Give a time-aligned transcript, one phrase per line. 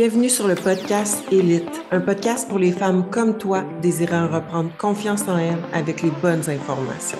[0.00, 5.22] Bienvenue sur le podcast Élite, un podcast pour les femmes comme toi désirant reprendre confiance
[5.26, 7.18] en elles avec les bonnes informations.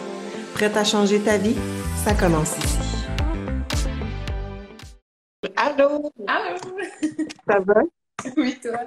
[0.55, 1.57] Prête à changer ta vie?
[2.05, 2.79] Ça commence ici.
[5.57, 6.13] Allô?
[6.29, 6.57] Allô?
[7.49, 7.83] Ça va?
[8.37, 8.79] Oui, toi?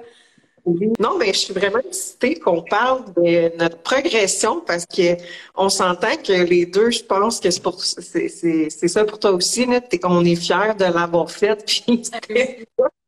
[0.64, 0.90] Oui.
[0.98, 5.18] Non, mais je suis vraiment excitée qu'on parle de notre progression parce que
[5.54, 9.18] on s'entend que les deux, je pense que c'est pour c'est, c'est, c'est ça pour
[9.18, 9.82] toi aussi, là.
[10.04, 12.04] On est fiers de l'avoir fait, puis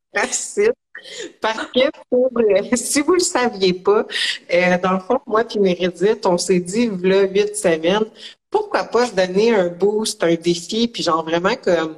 [1.40, 4.06] Parce que pour, euh, si vous le saviez pas,
[4.52, 8.06] euh, dans le fond, moi puis Mérédith, on s'est dit, là, huit semaines,
[8.50, 11.96] pourquoi pas se donner un boost, un défi, puis genre vraiment comme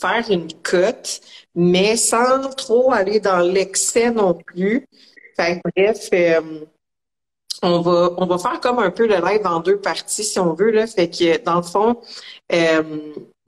[0.00, 1.20] faire une cote,
[1.54, 4.86] mais sans trop aller dans l'excès non plus.
[5.36, 6.64] Fait que, bref, euh,
[7.62, 10.54] on va on va faire comme un peu le live en deux parties si on
[10.54, 10.86] veut là.
[10.86, 12.00] Fait que dans le fond,
[12.52, 12.82] euh,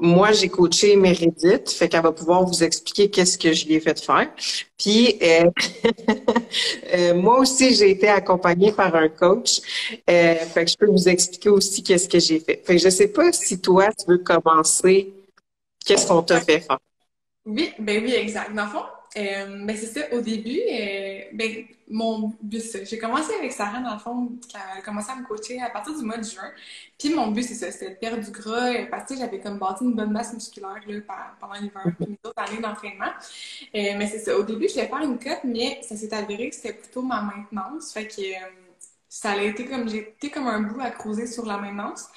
[0.01, 3.81] moi j'ai coaché Meredith, fait qu'elle va pouvoir vous expliquer qu'est-ce que je lui ai
[3.81, 4.29] fait faire.
[4.79, 5.51] Puis euh,
[6.95, 9.61] euh, moi aussi j'ai été accompagnée par un coach,
[10.09, 12.63] euh, fait que je peux vous expliquer aussi qu'est-ce que j'ai fait.
[12.65, 15.13] Fait que je sais pas si toi tu veux commencer
[15.85, 16.79] Qu'est-ce qu'on t'a fait faire?
[17.47, 18.55] Oui, ben oui, exact.
[18.55, 18.85] Dans le fond,
[19.17, 22.63] euh, ben c'est ça, au début, euh, ben, mon but.
[22.85, 25.69] J'ai commencé avec Sarah, dans le fond, quand elle a commencé à me coacher à
[25.71, 26.51] partir du mois de juin.
[26.99, 29.59] Puis mon but, c'est ça, c'était de perdre du gras, euh, parce que j'avais comme
[29.59, 31.01] bâti une bonne masse musculaire là,
[31.41, 33.11] pendant l'hiver, puis mes autres années d'entraînement.
[33.75, 36.51] Euh, mais c'est ça, au début, je voulais faire une cote, mais ça s'est avéré
[36.51, 37.93] que c'était plutôt ma maintenance.
[37.93, 38.49] Fait que euh,
[39.09, 42.09] ça a été comme, été comme un bout à creuser sur la maintenance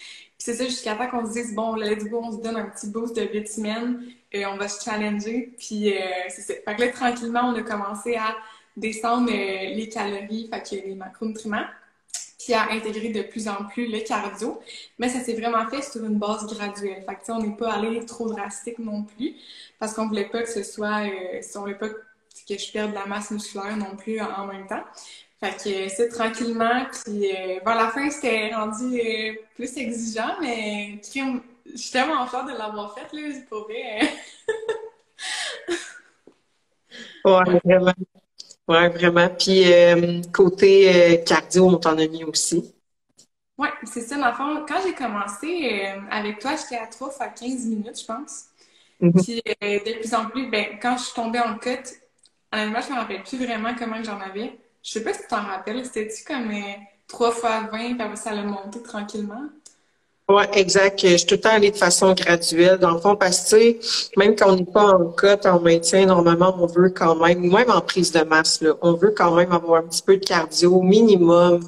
[0.43, 2.87] c'est ça, jusqu'à temps qu'on se dise, bon, let's go, on se donne un petit
[2.87, 4.03] boost de 8 semaines,
[4.33, 5.53] et on va se challenger.
[5.57, 6.53] Puis, euh, c'est ça.
[6.65, 8.35] Fait que là, tranquillement, on a commencé à
[8.75, 11.65] descendre euh, les calories, fait que les macronutriments,
[12.39, 14.59] puis à intégrer de plus en plus le cardio.
[14.99, 17.05] Mais ça s'est vraiment fait sur une base graduelle.
[17.07, 19.35] Fait que, on n'est pas allé trop drastique non plus,
[19.79, 22.91] parce qu'on voulait pas que ce soit, euh, si on voulait pas que je perde
[22.91, 24.83] de la masse musculaire non plus en même temps.
[25.39, 30.99] Fait que c'est tranquillement, puis euh, vers la fin, c'était rendu euh, plus exigeant, mais
[31.65, 34.01] je suis tellement fière de l'avoir fait, là, pour vrai.
[37.25, 37.93] ouais, vraiment.
[38.67, 39.29] Ouais, vraiment.
[39.29, 42.73] Puis euh, côté cardio, on t'en a mis aussi.
[43.57, 44.17] Oui, c'est ça.
[44.17, 48.05] Dans le fond, quand j'ai commencé avec toi, j'étais à 3 fois 15 minutes, je
[48.05, 48.45] pense.
[49.01, 49.23] Mm-hmm.
[49.23, 51.83] Puis de plus en plus, ben, quand je suis tombée en cut,
[52.53, 54.57] honnêtement, je me rappelle plus vraiment comment j'en avais.
[54.83, 56.51] Je sais pas si tu t'en rappelles, c'était-tu comme
[57.07, 59.49] 3 euh, fois 20, puis après ça allait monter tranquillement?
[60.29, 61.01] Oui, exact.
[61.01, 62.77] Je suis tout le temps allée de façon graduelle.
[62.77, 63.77] Dans le fond, parce que,
[64.17, 67.69] même quand on n'est pas en cote, en maintien, normalement, on veut quand même, même
[67.69, 70.81] en prise de masse, là, on veut quand même avoir un petit peu de cardio,
[70.81, 71.61] minimum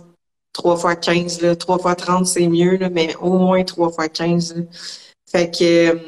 [0.54, 4.08] 3 fois 15, là, 3 fois 30, c'est mieux, là, mais au moins 3 fois
[4.08, 4.56] 15.
[4.56, 4.64] Là.
[5.30, 6.00] Fait que euh,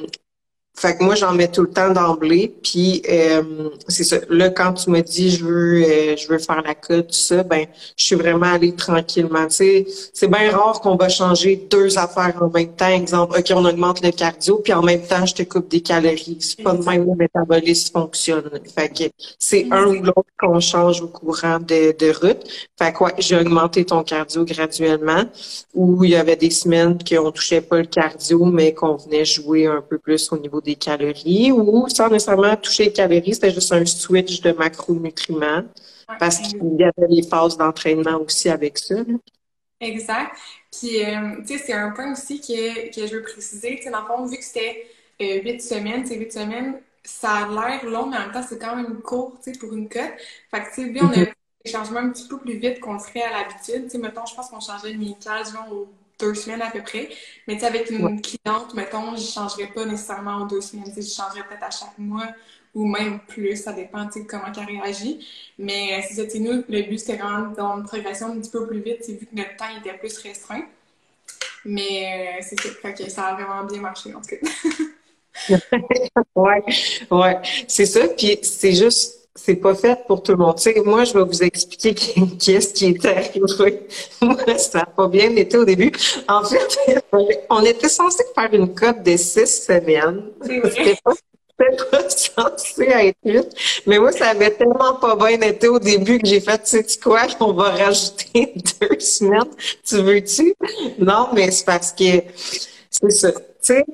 [0.79, 2.53] fait que moi, j'en mets tout le temps d'emblée.
[2.61, 4.17] Puis euh, c'est ça.
[4.29, 7.41] Là, quand tu me dis je veux euh, je veux faire la cote, tout ça,
[7.41, 7.65] ben
[7.97, 9.47] je suis vraiment allée tranquillement.
[9.47, 12.89] Tu sais, c'est bien rare qu'on va changer deux affaires en même temps.
[12.89, 16.37] Exemple, OK, on augmente le cardio, puis en même temps, je te coupe des calories.
[16.41, 18.49] C'est pas de même le métabolisme fonctionne.
[18.75, 19.05] Fait que
[19.39, 22.47] c'est un ou l'autre qu'on change au courant de, de route.
[22.77, 25.23] Fait que ouais, j'ai augmenté ton cardio graduellement.
[25.73, 29.65] Où il y avait des semaines qu'on touchait pas le cardio, mais qu'on venait jouer
[29.65, 33.71] un peu plus au niveau des calories ou sans nécessairement toucher les calories, c'était juste
[33.71, 35.63] un switch de macronutriments
[36.19, 38.95] parce qu'il y avait les phases d'entraînement aussi avec ça.
[39.79, 40.31] Exact.
[40.71, 43.77] Puis, euh, tu sais, c'est un point aussi que, que je veux préciser.
[43.77, 44.87] Tu sais, dans le fond, vu que c'était
[45.21, 48.59] euh, huit semaines, c'est huit semaines, ça a l'air long, mais en même temps, c'est
[48.59, 50.13] quand même court, tu sais, pour une cote.
[50.51, 51.33] Fait que, tu sais, bien, on a mm-hmm.
[51.65, 53.83] des changements un petit peu plus vite qu'on ferait à l'habitude.
[53.85, 55.87] Tu sais, mettons, je pense qu'on changeait case, genre, au
[56.19, 57.09] deux semaines à peu près.
[57.47, 60.91] Mais tu sais, avec une cliente, mettons, je ne changerais pas nécessairement en deux semaines.
[60.95, 62.27] Je changerais peut-être à chaque mois
[62.73, 63.55] ou même plus.
[63.57, 65.27] Ça dépend de comment elle réagit.
[65.57, 68.79] Mais c'est ça, nous, le but, c'était vraiment dans une progression un petit peu plus
[68.79, 70.65] vite, vu que notre temps était plus restreint.
[71.65, 72.69] Mais euh, c'est ça.
[72.81, 74.47] Fait que ça a vraiment bien marché, en tout cas.
[76.35, 76.63] ouais,
[77.11, 77.37] ouais.
[77.67, 78.07] C'est ça.
[78.07, 80.55] Puis c'est juste c'est pas fait pour tout le monde.
[80.57, 83.41] Tu sais, moi, je vais vous expliquer qu'est-ce qui était arrivé.
[84.21, 85.91] Moi, ça n'a pas bien été au début.
[86.27, 86.77] En fait,
[87.49, 90.23] on était censé faire une cote de six semaines.
[90.41, 91.13] C'était pas,
[91.57, 93.47] pas censé être huit.
[93.85, 96.99] Mais moi, ça avait tellement pas bien été au début que j'ai fait, tu sais
[96.99, 99.51] quoi, on va rajouter deux semaines.
[99.85, 100.55] Tu veux-tu?
[100.97, 102.23] Non, mais c'est parce que
[102.89, 103.31] c'est ça.
[103.31, 103.85] Tu sais,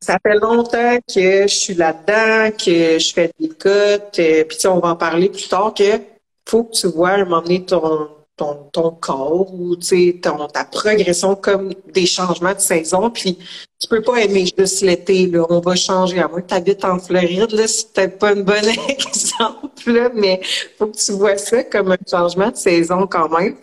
[0.00, 4.78] ça fait longtemps que je suis là-dedans, que je fais des cotes, euh, puis on
[4.78, 6.00] va en parler plus tard que
[6.48, 12.06] faut que tu vois donné ton, ton, ton corps ou ton, ta progression comme des
[12.06, 13.10] changements de saison.
[13.10, 13.38] Puis
[13.78, 15.44] tu peux pas aimer juste l'été, là.
[15.50, 16.18] On va changer.
[16.18, 18.54] À moins que tu habites en Floride, là, c'est peut-être pas un bon
[18.88, 20.40] exemple, là, mais
[20.78, 23.56] faut que tu vois ça comme un changement de saison quand même.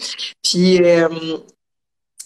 [0.43, 1.09] Puis, euh,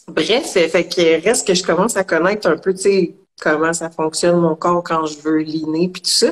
[0.07, 3.89] bref, fait que reste que je commence à connaître un peu, tu sais, comment ça
[3.89, 6.31] fonctionne mon corps quand je veux liner, puis tout ça.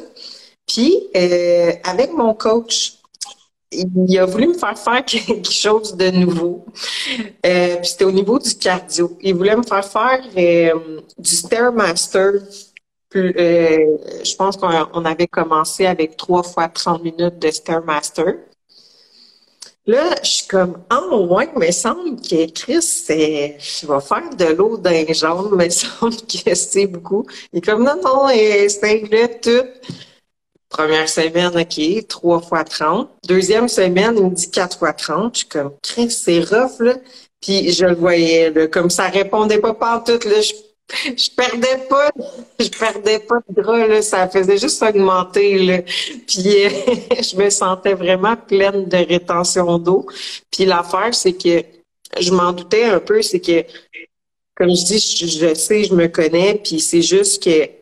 [0.65, 2.99] Puis, euh, avec mon coach,
[3.71, 6.65] il a voulu me faire faire quelque chose de nouveau.
[7.45, 9.17] Euh, puis c'était au niveau du cardio.
[9.21, 12.33] Il voulait me faire faire euh, du Stairmaster.
[13.15, 18.35] Euh, je pense qu'on avait commencé avec trois fois 30 minutes de Stairmaster.
[19.89, 24.77] Là, je suis comme, oh, ouais, mais semble que Chris, je vais faire de l'eau
[24.77, 27.25] d'un jaune, mais semble que c'est beaucoup.
[27.51, 29.65] Il est comme, non, non, c'est tout.
[30.69, 33.09] Première semaine, OK, 3 fois 30.
[33.27, 35.33] Deuxième semaine, il me dit 4 fois 30.
[35.33, 36.93] Je suis comme, Chris, c'est rough, là.
[37.41, 40.39] Puis je le voyais, là, comme ça répondait pas partout, là.
[41.05, 42.11] Je perdais pas,
[42.59, 44.01] je perdais pas de gras, là.
[44.01, 45.81] Ça faisait juste augmenter, là.
[46.27, 46.69] Puis euh,
[47.21, 50.07] je me sentais vraiment pleine de rétention d'eau.
[50.51, 51.63] Puis l'affaire, c'est que
[52.19, 53.63] je m'en doutais un peu, c'est que,
[54.55, 57.78] comme je dis, je, je sais, je me connais, puis c'est juste que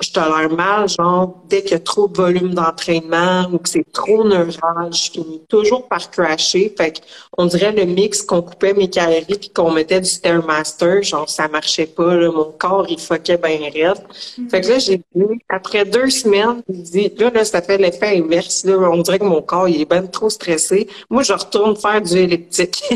[0.00, 3.86] je tolère mal, genre, dès qu'il y a trop de volume d'entraînement ou que c'est
[3.92, 6.74] trop neural, je finis toujours par crasher.
[6.76, 7.00] Fait
[7.38, 11.48] on dirait le mix qu'on coupait mes calories puis qu'on mettait du Stairmaster, genre, ça
[11.48, 13.98] marchait pas, là, mon corps, il fuckait bien raide.
[13.98, 14.50] Mm-hmm.
[14.50, 18.18] Fait que là, j'ai vu, après deux semaines, il dit, là, là, ça fait l'effet
[18.18, 20.88] inverse, là, on dirait que mon corps, il est bien trop stressé.
[21.08, 22.82] Moi, je retourne faire du elliptique.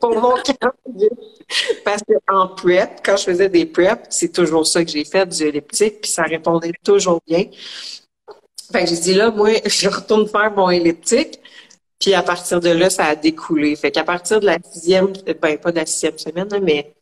[0.00, 1.08] pour mon cardio.
[1.84, 5.42] Parce qu'en prep, quand je faisais des preps, c'est toujours ça que j'ai fait, du
[5.44, 7.44] elliptique, ça répondait toujours bien.
[8.72, 11.40] Fait j'ai dit là, moi, je retourne faire mon elliptique.
[11.98, 13.74] Puis à partir de là, ça a découlé.
[13.76, 16.94] Fait qu'à partir de la sixième, ben pas de la sixième semaine, mais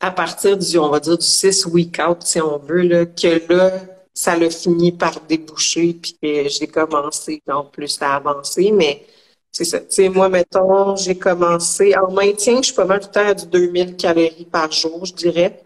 [0.00, 3.52] à partir du, on va dire, du six week out, si on veut, là, que
[3.52, 3.72] là,
[4.14, 8.72] ça l'a fini par déboucher, puis j'ai commencé en plus à avancer.
[8.72, 9.06] Mais
[9.52, 9.80] c'est ça.
[9.80, 13.34] Tu moi, mettons, j'ai commencé en maintien, je suis pas mal tout le temps à
[13.34, 15.62] du 2000 calories par jour, je dirais.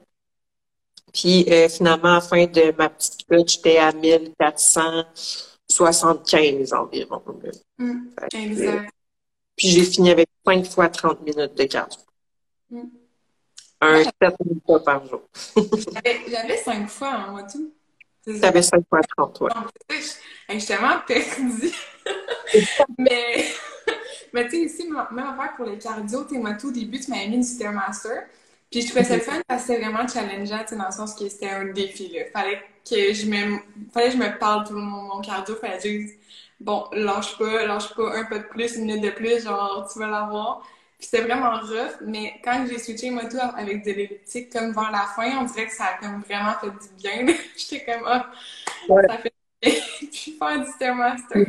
[1.16, 7.22] Puis euh, finalement, à la fin de ma petite cote, j'étais à 1475 environ.
[7.78, 8.90] Mm, exact.
[9.56, 12.00] puis j'ai fini avec 5 fois 30 minutes de cardio.
[12.70, 12.82] Mm.
[13.80, 14.12] Un 7
[14.44, 15.22] minutes par jour.
[16.28, 17.72] J'avais 5 fois, hein, moi, tout.
[18.26, 19.50] J'avais 5 fois 30, ouais.
[20.50, 21.72] Je suis tellement perdue.
[22.98, 23.46] mais
[24.34, 27.10] mais tu sais, ici, même affaire pour les cardio, tu moi, tout au début, tu
[27.10, 28.24] m'avais mis une Stairmaster.
[28.76, 30.92] Puis je trouvais ça le fun parce que c'était vraiment challengeant, tu sais, dans le
[30.92, 32.24] sens que c'était un défi, là.
[32.30, 33.56] Fallait que je me,
[33.90, 36.14] fallait que je me parle tout mon, mon cardio, fallait que je dise,
[36.60, 39.98] bon, lâche pas, lâche pas un peu de plus, une minute de plus, genre, tu
[39.98, 40.60] vas l'avoir.
[40.98, 44.90] Puis c'était vraiment rough, mais quand j'ai switché moi tout avec de l'elliptique, comme vers
[44.90, 47.34] la fin, on dirait que ça a comme vraiment fait du bien.
[47.56, 49.32] J'étais comme, oh, ça fait
[50.12, 51.46] puis faire du Stairmaster.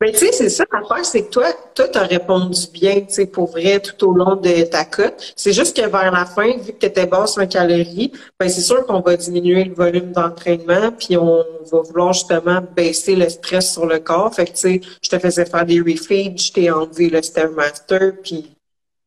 [0.00, 3.26] Ben, tu sais, c'est ça l'affaire, c'est que toi, toi, t'as répondu bien, tu sais,
[3.26, 5.32] pour vrai, tout au long de ta cote.
[5.36, 8.60] C'est juste que vers la fin, vu que tu étais basse en calories, ben, c'est
[8.60, 13.72] sûr qu'on va diminuer le volume d'entraînement, puis on va vouloir justement baisser le stress
[13.72, 14.34] sur le corps.
[14.34, 18.12] Fait que, tu sais, je te faisais faire des refeeds, je t'ai enlevé le Stairmaster,
[18.22, 18.50] puis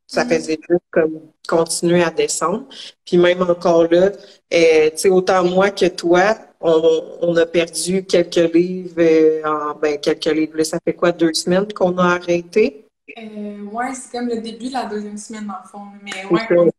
[0.06, 0.28] ça mm-hmm.
[0.28, 2.64] faisait juste comme continuer à descendre.
[3.04, 4.10] Puis même encore là,
[4.54, 9.98] euh, tu sais, autant moi que toi, on, a perdu quelques livres, euh, en, ben,
[9.98, 10.62] quelques livres.
[10.64, 12.84] ça fait quoi, deux semaines qu'on a arrêté?
[13.16, 15.86] Euh, ouais, c'est comme le début de la deuxième semaine, dans le fond.
[16.02, 16.70] Mais ouais,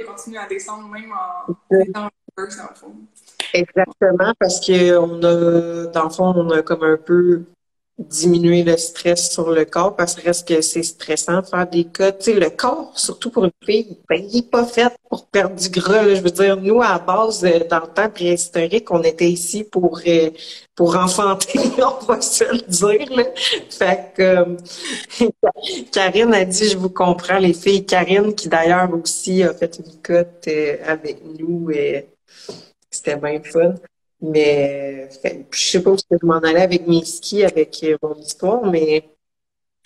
[0.00, 1.52] on continue à descendre même en
[1.92, 2.94] dans le fond.
[3.54, 7.44] Exactement, parce qu'on a, dans le fond, on a comme un peu
[7.98, 11.84] diminuer le stress sur le corps parce que reste que c'est stressant de faire des
[11.84, 12.12] cas.
[12.12, 15.56] Tu sais, le corps, surtout pour une fille, ben, il n'est pas fait pour perdre
[15.56, 16.14] du gras.
[16.14, 20.00] Je veux dire, nous, à base, euh, dans le temps préhistorique, on était ici pour
[20.06, 20.30] euh,
[20.76, 23.16] pour enfanter, on va se le dire.
[23.16, 23.24] Là.
[23.68, 25.28] Fait que euh,
[25.92, 27.84] Karine a dit, je vous comprends, les filles.
[27.84, 30.48] Karine, qui d'ailleurs aussi a fait une cote
[30.86, 31.70] avec nous,
[32.90, 33.74] c'était bien fun.
[34.20, 35.08] Mais
[35.50, 39.08] je sais pas où je m'en allais avec mes skis, avec euh, mon histoire, mais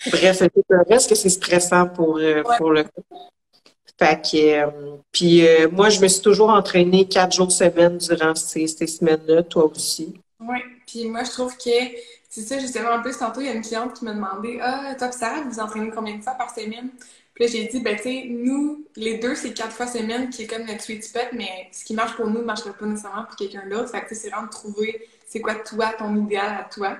[0.07, 2.83] bref, le reste que c'est stressant pour, euh, pour le
[3.99, 8.65] fait que, euh, puis moi, je me suis toujours entraînée quatre jours semaine durant ces,
[8.65, 10.15] ces semaines-là, toi aussi.
[10.39, 11.69] Oui, puis moi, je trouve que
[12.27, 14.95] c'est ça, justement, en plus, tantôt, il y a une cliente qui m'a demandé Ah,
[14.97, 16.89] toi, Sarah, vous entraînez combien de fois par semaine?
[17.33, 20.43] Puis là, j'ai dit, ben, tu sais, nous, les deux, c'est quatre fois semaine qui
[20.43, 23.25] est comme notre sweet spot, mais ce qui marche pour nous ne marcherait pas nécessairement
[23.25, 23.89] pour quelqu'un d'autre.
[23.89, 26.97] Fait que c'est vraiment de trouver c'est quoi toi, ton idéal à toi.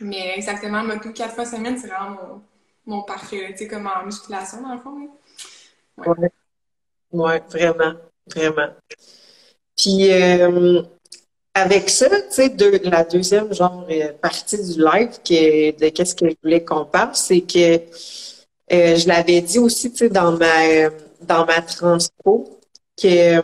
[0.00, 2.42] Mais exactement, moi, tout quatre fois semaine, c'est vraiment mon,
[2.86, 5.08] mon parfait, tu sais, comme en musculation, dans le fond.
[5.98, 6.30] Ouais.
[7.12, 7.42] ouais.
[7.48, 7.94] vraiment,
[8.26, 8.74] vraiment.
[9.76, 10.10] Puis
[11.54, 13.86] avec ça, tu sais, la deuxième genre
[14.20, 17.78] partie du live de qu'est-ce que je voulais qu'on parle, c'est que
[18.72, 22.60] je l'avais dit aussi, tu sais, dans ma dans ma transpo,
[23.00, 23.42] que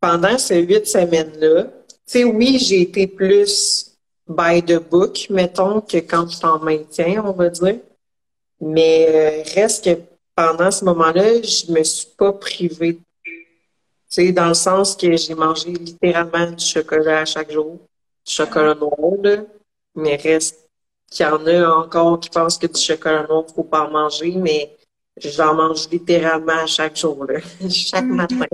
[0.00, 3.96] pendant ces huit semaines-là, tu sais, oui, j'ai été plus
[4.28, 7.78] by the book, mettons, que quand je t'en maintiens, on va dire.
[8.60, 10.00] Mais euh, reste que
[10.34, 12.98] pendant ce moment-là, je me suis pas privée.
[13.24, 13.32] Tu
[14.08, 17.78] sais, dans le sens que j'ai mangé littéralement du chocolat à chaque jour,
[18.26, 19.44] du chocolat noir,
[19.94, 20.61] mais reste
[21.12, 24.34] qu'il y en a encore qui pensent que du chocolat noir, faut pas en manger,
[24.36, 24.76] mais
[25.16, 27.40] j'en mange littéralement à chaque jour, là,
[27.70, 28.14] chaque mm-hmm.
[28.14, 28.46] matin,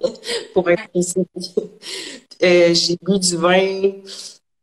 [0.54, 1.26] pour être précis.
[2.42, 3.92] Euh, j'ai bu du vin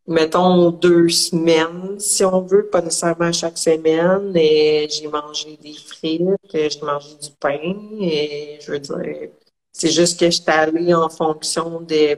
[0.09, 4.35] mettons, deux semaines, si on veut, pas nécessairement chaque semaine.
[4.35, 7.75] Et j'ai mangé des frites, j'ai mangé du pain.
[8.01, 9.29] Et je veux dire,
[9.71, 12.17] c'est juste que j'étais allée en fonction de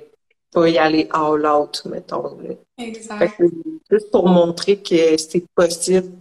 [0.52, 2.38] pas y aller all out, mettons.
[2.82, 3.42] Exact.
[3.90, 6.12] juste pour montrer que c'est possible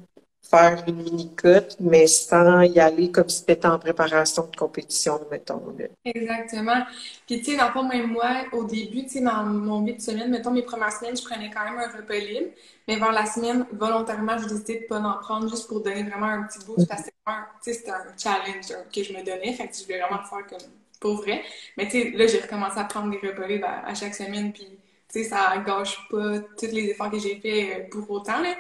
[0.51, 5.63] faire une mini-cut, mais sans y aller comme si c'était en préparation de compétition, mettons.
[6.05, 6.83] Exactement.
[7.27, 10.01] Puis, tu sais, dans le fond, même moi, au début, tu sais, dans mon huit
[10.01, 12.51] semaines, mettons, mes premières semaines, je prenais quand même un repas libre,
[12.89, 16.27] mais vers la semaine, volontairement, je décidé de pas en prendre juste pour donner vraiment
[16.27, 19.53] un petit boost parce que c'était un challenge que je me donnais.
[19.53, 21.43] Fait que je voulais vraiment le faire comme pour vrai.
[21.77, 24.67] Mais, tu sais, là, j'ai recommencé à prendre des repas libres à, chaque semaine, puis,
[25.13, 28.55] tu sais, ça gâche pas tous les efforts que j'ai fait euh, pour autant, là.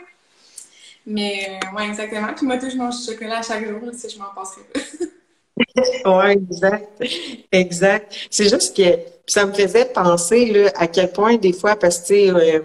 [1.06, 2.34] Mais euh, ouais, exactement.
[2.36, 4.80] Puis moi, je mange du chocolat chaque jour, si je m'en passerais pas.
[6.26, 7.04] oui, exact.
[7.52, 8.28] Exact.
[8.30, 12.14] C'est juste que ça me faisait penser là, à quel point des fois, parce que
[12.14, 12.60] euh,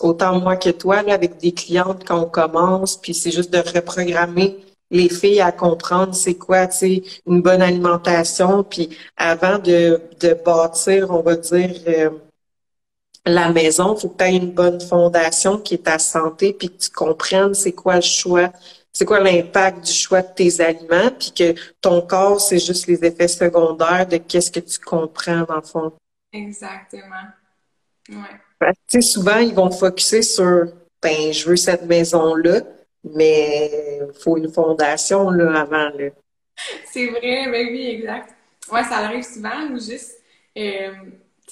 [0.00, 3.58] autant moi que toi, là, avec des clientes quand on commence, puis c'est juste de
[3.58, 4.58] reprogrammer
[4.90, 10.34] les filles à comprendre c'est quoi, tu sais, une bonne alimentation, puis avant de, de
[10.34, 11.72] bâtir, on va dire,
[13.28, 16.70] la maison, il faut que tu aies une bonne fondation qui est ta santé, puis
[16.70, 18.52] que tu comprennes c'est quoi le choix,
[18.92, 23.04] c'est quoi l'impact du choix de tes aliments, puis que ton corps, c'est juste les
[23.04, 25.92] effets secondaires de qu'est-ce que tu comprends dans le fond.
[26.32, 27.28] Exactement.
[28.10, 28.72] Ouais.
[28.90, 30.66] Que, souvent, ils vont focuser sur
[31.00, 32.60] ben, je veux cette maison-là,
[33.04, 35.90] mais il faut une fondation là, avant.
[35.90, 36.10] Là.
[36.90, 38.34] C'est vrai, ben oui, exact.
[38.72, 40.20] Ouais, ça arrive souvent ou juste.
[40.56, 40.92] Euh,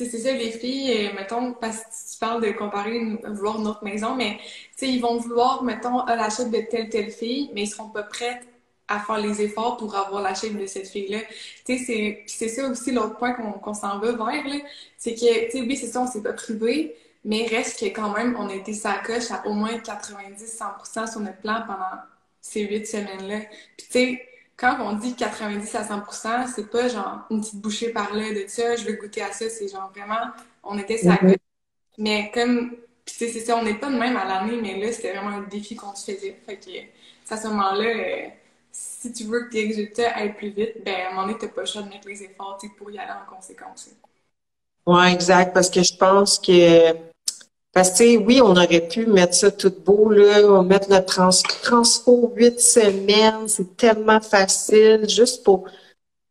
[0.04, 4.14] c'est ça, les filles, euh, mettons, parce que tu parles de comparer, vouloir notre maison,
[4.14, 4.38] mais
[4.82, 8.40] ils vont vouloir, mettons, à l'achat de telle, telle fille, mais ils seront pas prêts
[8.88, 11.20] à faire les efforts pour avoir la chaîne de cette fille-là.
[11.64, 14.56] Tu sais, c'est ça aussi l'autre point qu'on s'en va vers, là.
[14.98, 18.10] C'est que, tu sais, oui, c'est ça, on s'est pas privé, mais reste que quand
[18.12, 22.00] même, on a été sa coche à au moins 90-100% sur notre plan pendant
[22.40, 23.40] ces huit semaines-là.
[23.76, 27.90] Puis, tu sais, quand on dit 90 à 100% c'est pas genre une petite bouchée
[27.90, 30.30] par là de ça, je veux goûter à ça, c'est genre vraiment,
[30.62, 31.14] on était ça.
[31.14, 31.36] Mm-hmm.
[31.98, 35.12] Mais comme, puis c'est ça, on n'est pas de même à l'année, mais là, c'était
[35.12, 36.36] vraiment un défi qu'on se faisait.
[36.44, 38.28] Fait que, à ce moment-là, euh,
[38.72, 41.48] si tu veux que tes résultats aillent plus vite, ben, à un moment donné, t'as
[41.48, 43.90] pas le choix de mettre les efforts pour y aller en conséquence.
[44.86, 46.92] Ouais, exact, parce que je pense que
[47.76, 51.28] parce que, oui, on aurait pu mettre ça tout beau, là, on mettre le trans
[51.62, 55.66] transfo huit semaines, c'est tellement facile, juste pour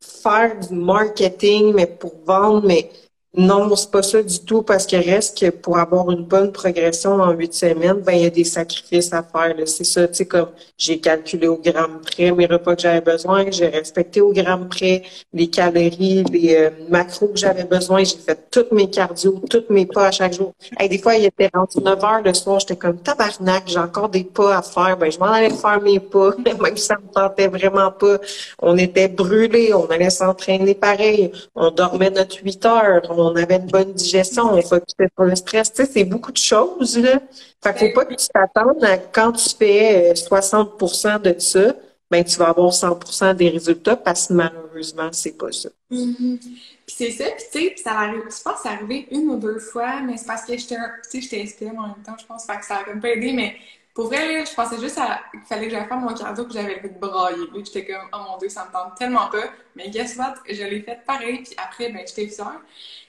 [0.01, 2.89] faire du marketing, mais pour vendre, mais
[3.37, 7.13] non, c'est pas ça du tout parce qu'il reste que pour avoir une bonne progression
[7.15, 9.55] en huit semaines, ben il y a des sacrifices à faire.
[9.65, 13.45] C'est ça, tu sais, comme j'ai calculé au gramme près mes repas que j'avais besoin,
[13.51, 18.39] j'ai respecté au gramme près les calories, les euh, macros que j'avais besoin, j'ai fait
[18.49, 20.53] toutes mes cardio, toutes mes pas à chaque jour.
[20.79, 24.09] Et des fois, il était rendu 9 heures le soir, j'étais comme tabarnak, j'ai encore
[24.09, 27.13] des pas à faire, ben je m'en allais faire mes pas, même si ça me
[27.13, 28.17] tentait vraiment pas.
[28.61, 33.01] On était brûlés, on allait s'entraîner pareil, on dormait notre 8 heures,
[33.33, 35.71] avait une bonne digestion, on focusait sur le stress.
[35.71, 37.21] Tu sais, c'est beaucoup de choses, là.
[37.63, 41.73] Fait faut pas que tu t'attendes à quand tu fais 60% euh, de ça,
[42.11, 45.69] ben tu vas avoir 100% des résultats parce que malheureusement, c'est pas ça.
[45.91, 46.37] Mm-hmm.
[46.85, 49.39] Puis c'est ça, puis tu sais, ça arrive, je pense que c'est arrivé une ou
[49.39, 50.75] deux fois, mais c'est parce que j'étais,
[51.11, 53.33] tu sais, j'étais en même temps, je pense, fait que ça a un peu aidé,
[53.33, 53.55] mais
[53.95, 54.99] pour vrai, là, je pensais juste
[55.31, 57.47] qu'il fallait que j'aille faire mon cardio que j'avais le de brailler.
[57.55, 59.45] j'étais comme, oh mon dieu, ça me tente tellement pas.
[59.75, 60.35] Mais guess what?
[60.49, 62.61] Je l'ai fait pareil, puis après, ben, j'étais fière.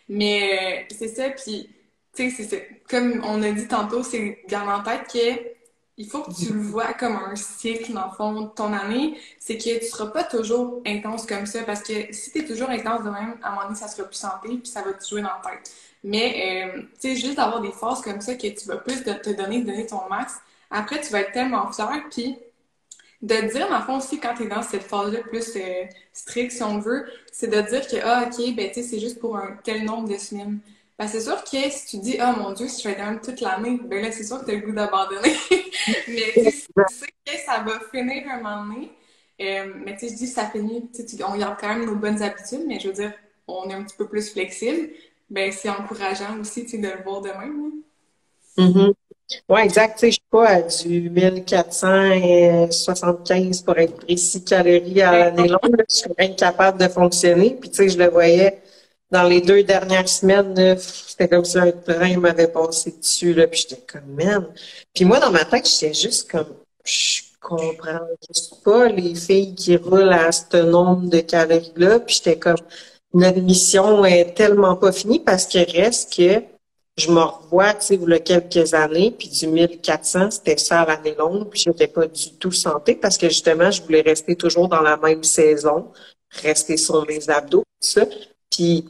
[0.08, 1.68] Mais c'est ça, puis,
[2.14, 5.56] tu sais, c'est Comme on a dit tantôt, c'est garde en tête que
[5.98, 9.18] il faut que tu le vois comme un cycle, dans le fond, de ton année.
[9.40, 12.70] C'est que tu seras pas toujours intense comme ça, parce que si tu es toujours
[12.70, 15.04] intense de même, à un moment donné, ça sera plus santé, puis ça va te
[15.04, 15.72] jouer dans la tête.
[16.04, 19.30] Mais, euh, tu sais, juste d'avoir des phases comme ça, que tu vas plus te
[19.30, 20.38] donner, donner ton max,
[20.70, 22.36] après, tu vas être tellement fier, puis
[23.22, 26.52] de dire, dans le fond, aussi, quand tu es dans cette phase-là plus euh, stricte,
[26.52, 29.36] si on veut, c'est de dire que, ah, OK, ben, tu sais, c'est juste pour
[29.36, 30.60] un tel nombre de semaines.
[30.98, 33.40] Ben, c'est sûr que si tu dis, oh mon Dieu, si je fais même toute
[33.40, 35.36] l'année, ben là, c'est sûr que tu as le goût d'abandonner.
[36.08, 38.90] mais tu sais ça va finir un moment donné.
[39.42, 40.88] Euh, mais tu sais, je dis, ça finit,
[41.26, 43.12] on garde quand même nos bonnes habitudes, mais je veux dire,
[43.46, 44.88] on est un petit peu plus flexible.
[45.28, 47.72] Ben, c'est encourageant aussi, tu de le voir de même.
[48.56, 48.94] Mm-hmm.
[49.48, 49.98] Oui, exact.
[49.98, 55.84] Tu sais, je suis pas à du 1475 pour être précis calories à l'année longue.
[55.88, 57.56] Je suis incapable de fonctionner.
[57.60, 58.60] Puis, tu sais, je le voyais
[59.10, 63.66] dans les deux dernières semaines, c'était comme si un train m'avait passé dessus, là, puis
[63.68, 64.46] j'étais comme, man.
[64.94, 66.48] Puis moi, dans ma tête, j'étais juste comme,
[66.84, 72.38] je comprends juste pas les filles qui roulent à ce nombre de calories-là, puis j'étais
[72.38, 72.56] comme,
[73.14, 76.42] notre mission est tellement pas finie parce qu'il reste que
[76.98, 80.80] je me revois, tu sais, il y a quelques années, puis du 1400, c'était ça
[80.80, 84.34] à l'année longue, puis j'étais pas du tout santé parce que justement, je voulais rester
[84.34, 85.92] toujours dans la même saison,
[86.30, 88.06] rester sur mes abdos, tout ça.
[88.50, 88.86] Puis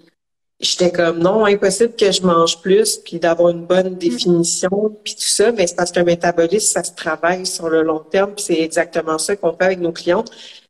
[0.60, 3.98] j'étais comme non, impossible que je mange plus, puis d'avoir une bonne mm.
[3.98, 8.00] définition, puis tout ça, mais c'est parce qu'un métabolisme, ça se travaille sur le long
[8.00, 10.24] terme, puis c'est exactement ça qu'on fait avec nos clients.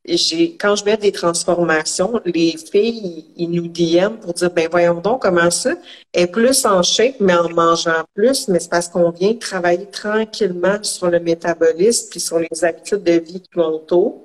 [0.08, 5.00] J'ai, quand je mets des transformations, les filles, ils nous DM pour dire, ben voyons
[5.00, 5.74] donc comment ça
[6.12, 10.78] est plus en shape, mais en mangeant plus, mais c'est parce qu'on vient travailler tranquillement
[10.82, 14.22] sur le métabolisme, puis sur les habitudes de vie qui l'entourent,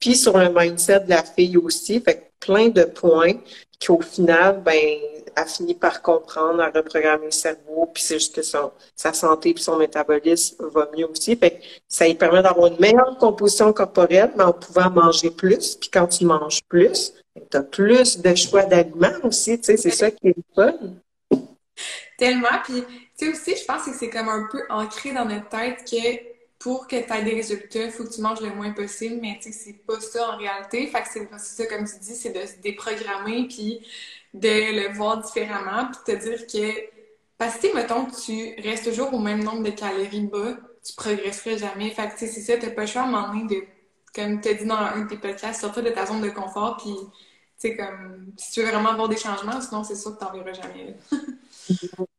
[0.00, 2.02] puis sur le mindset de la fille aussi.
[2.40, 3.34] Plein de points
[3.84, 4.98] qu'au final, ben,
[5.36, 9.54] a fini par comprendre, à reprogrammer le cerveau, puis c'est juste que son, sa santé
[9.54, 11.36] puis son métabolisme va mieux aussi.
[11.36, 15.76] Fait ça lui permet d'avoir une meilleure composition corporelle, mais en pouvant manger plus.
[15.76, 17.12] Puis quand tu manges plus,
[17.50, 20.74] tu as plus de choix d'aliments aussi, tu sais, c'est ça qui est fun.
[22.18, 22.48] Tellement.
[22.64, 22.82] Puis,
[23.16, 26.27] tu sais aussi, je pense que c'est comme un peu ancré dans notre tête que
[26.58, 29.38] pour que tu aies des résultats, il faut que tu manges le moins possible, mais
[29.40, 30.86] tu sais, c'est pas ça en réalité.
[30.88, 33.86] Fait que c'est ça, comme tu dis, c'est de se déprogrammer puis
[34.34, 34.48] de
[34.88, 36.80] le voir différemment puis te dire que,
[37.38, 41.90] parce que, mettons, tu restes toujours au même nombre de calories bas, tu progresseras jamais.
[41.90, 43.64] Fait que, tu sais, c'est ça, t'as pas le choix à un moment donné de,
[44.14, 46.76] comme tu as dit dans un de tes podcasts, sortir de ta zone de confort
[46.78, 50.24] puis, tu sais, comme, si tu veux vraiment avoir des changements, sinon, c'est sûr que
[50.24, 50.96] t'en verras jamais.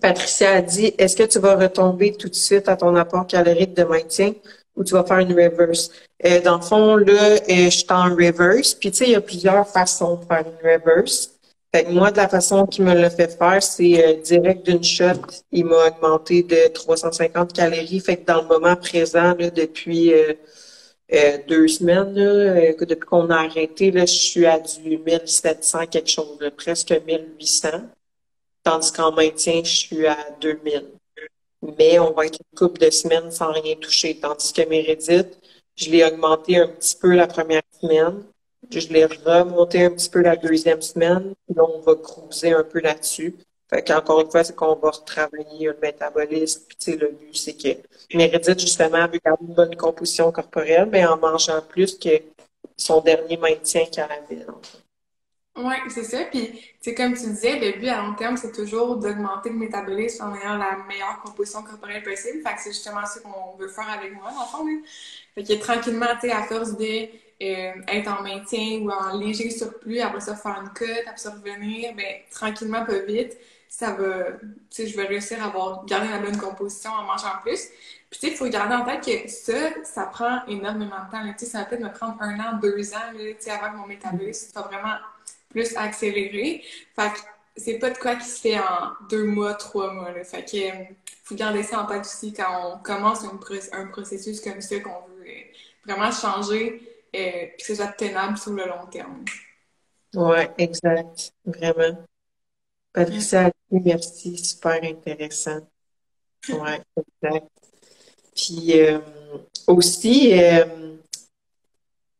[0.00, 3.74] Patricia a dit, est-ce que tu vas retomber tout de suite à ton apport calorique
[3.74, 4.34] de maintien
[4.76, 5.90] ou tu vas faire une reverse?
[6.24, 8.74] Euh, dans le fond, là, euh, je suis en reverse.
[8.74, 11.30] Puis, tu sais, il y a plusieurs façons de faire une reverse.
[11.74, 14.82] Fait que moi, de la façon qu'il me l'a fait faire, c'est euh, direct d'une
[14.82, 15.20] shot.
[15.52, 18.00] Il m'a augmenté de 350 calories.
[18.00, 20.12] Fait que dans le moment présent, là, depuis
[21.48, 26.38] deux semaines, là, depuis qu'on a arrêté, là, je suis à du 1700 quelque chose,
[26.56, 27.68] presque 1800
[28.68, 30.90] tandis qu'en maintien, je suis à 2000.
[31.78, 35.38] Mais on va être une couple de semaines sans rien toucher, tandis que Mérédith,
[35.74, 38.24] je l'ai augmenté un petit peu la première semaine,
[38.70, 42.80] je l'ai remonté un petit peu la deuxième semaine, puis on va cruiser un peu
[42.80, 43.36] là-dessus.
[43.70, 46.62] Fait qu'encore une fois, c'est qu'on va retravailler le métabolisme.
[46.68, 47.80] Puis, le but, c'est que
[48.14, 52.22] Mérédith, justement, veut garder une bonne composition corporelle, mais en mangeant plus que
[52.76, 54.46] son dernier maintien qu'elle avait.
[55.58, 56.18] Oui, c'est ça.
[56.30, 60.24] Puis, c'est comme tu disais, le but à long terme, c'est toujours d'augmenter le métabolisme
[60.24, 62.42] en ayant la meilleure composition corporelle possible.
[62.42, 64.68] Fait que c'est justement ça qu'on veut faire avec moi, dans le fond.
[64.68, 64.82] Hein.
[65.34, 66.84] Fait que tranquillement, tu sais, à force de
[67.40, 71.30] euh, être en maintien ou en léger surplus, après ça faire une cut, après ça
[71.30, 73.36] revenir, ben tranquillement, pas vite,
[73.68, 77.36] ça va, tu sais, je vais réussir à avoir gardé la bonne composition en mangeant
[77.42, 77.68] plus.
[78.10, 81.32] Puis tu sais, il faut garder en tête que ça, ça prend énormément de temps.
[81.32, 83.76] Tu sais, ça va peut-être me prendre un an, deux ans, tu sais, avant que
[83.76, 84.94] mon métabolisme soit vraiment
[85.48, 86.62] plus accéléré.
[86.94, 87.18] Fait que
[87.56, 90.12] c'est pas de quoi qui se fait en deux mois, trois mois.
[90.12, 90.24] Là.
[90.24, 90.84] Fait que euh,
[91.24, 93.20] faut garder ça en tête aussi quand on commence
[93.72, 95.42] un, processus comme ça qu'on veut euh,
[95.84, 96.82] vraiment changer
[97.16, 99.24] euh, puis que ce soit tenable sur le long terme.
[100.14, 101.32] Oui, exact.
[101.44, 102.04] Vraiment.
[102.92, 104.38] Patricia, merci.
[104.38, 105.60] Super intéressant.
[106.48, 107.46] Oui, exact.
[108.34, 108.72] Puis
[109.66, 110.32] aussi,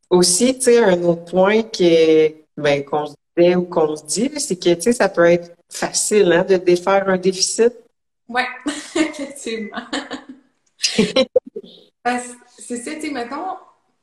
[0.09, 4.31] aussi, tu sais, un autre point qui ben, qu'on se disait ou qu'on se dit,
[4.37, 7.73] c'est que, tu sais, ça peut être facile, hein, de défaire un déficit.
[8.27, 8.41] Oui,
[8.95, 9.81] effectivement.
[10.77, 11.27] c'est
[12.77, 13.57] ça, tu sais, mettons,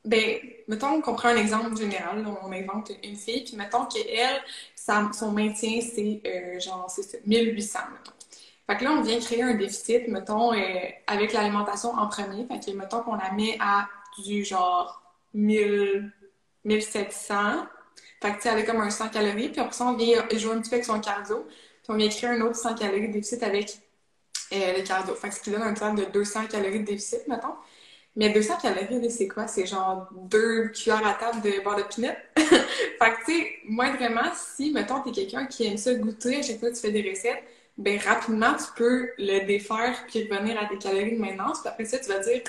[0.05, 4.42] ben, mettons qu'on prend un exemple général, on invente une fille, puis mettons qu'elle,
[5.12, 8.12] son maintien, c'est euh, genre, c'est 1800, mettons.
[8.68, 10.59] Fait que là, on vient créer un déficit, mettons, euh,
[11.07, 12.46] avec l'alimentation en premier.
[12.46, 13.88] Fait que, mettons qu'on la met à
[14.25, 15.03] du genre
[15.35, 16.11] 1000,
[16.64, 17.66] 1700.
[18.23, 19.51] Fait que, tu sais, avec comme un 100 calories.
[19.51, 21.47] Puis après ça, on vient jouer un petit peu avec son cardio.
[21.47, 23.79] Puis on vient créer un autre 100 calories de déficit avec
[24.53, 25.15] euh, le cardio.
[25.15, 27.55] Fait que ce qui donne un total de 200 calories de déficit, mettons.
[28.17, 29.47] Mais 200 calories, c'est quoi?
[29.47, 32.09] C'est genre deux cuillères à table de beurre de pinot.
[32.37, 32.49] fait
[32.99, 36.59] que, tu sais, moi, vraiment, si, mettons, t'es quelqu'un qui aime ça goûter à chaque
[36.59, 37.45] fois que tu fais des recettes,
[37.77, 41.61] ben rapidement, tu peux le défaire puis revenir à tes calories de maintenance.
[41.61, 42.41] Puis après ça, tu vas dire,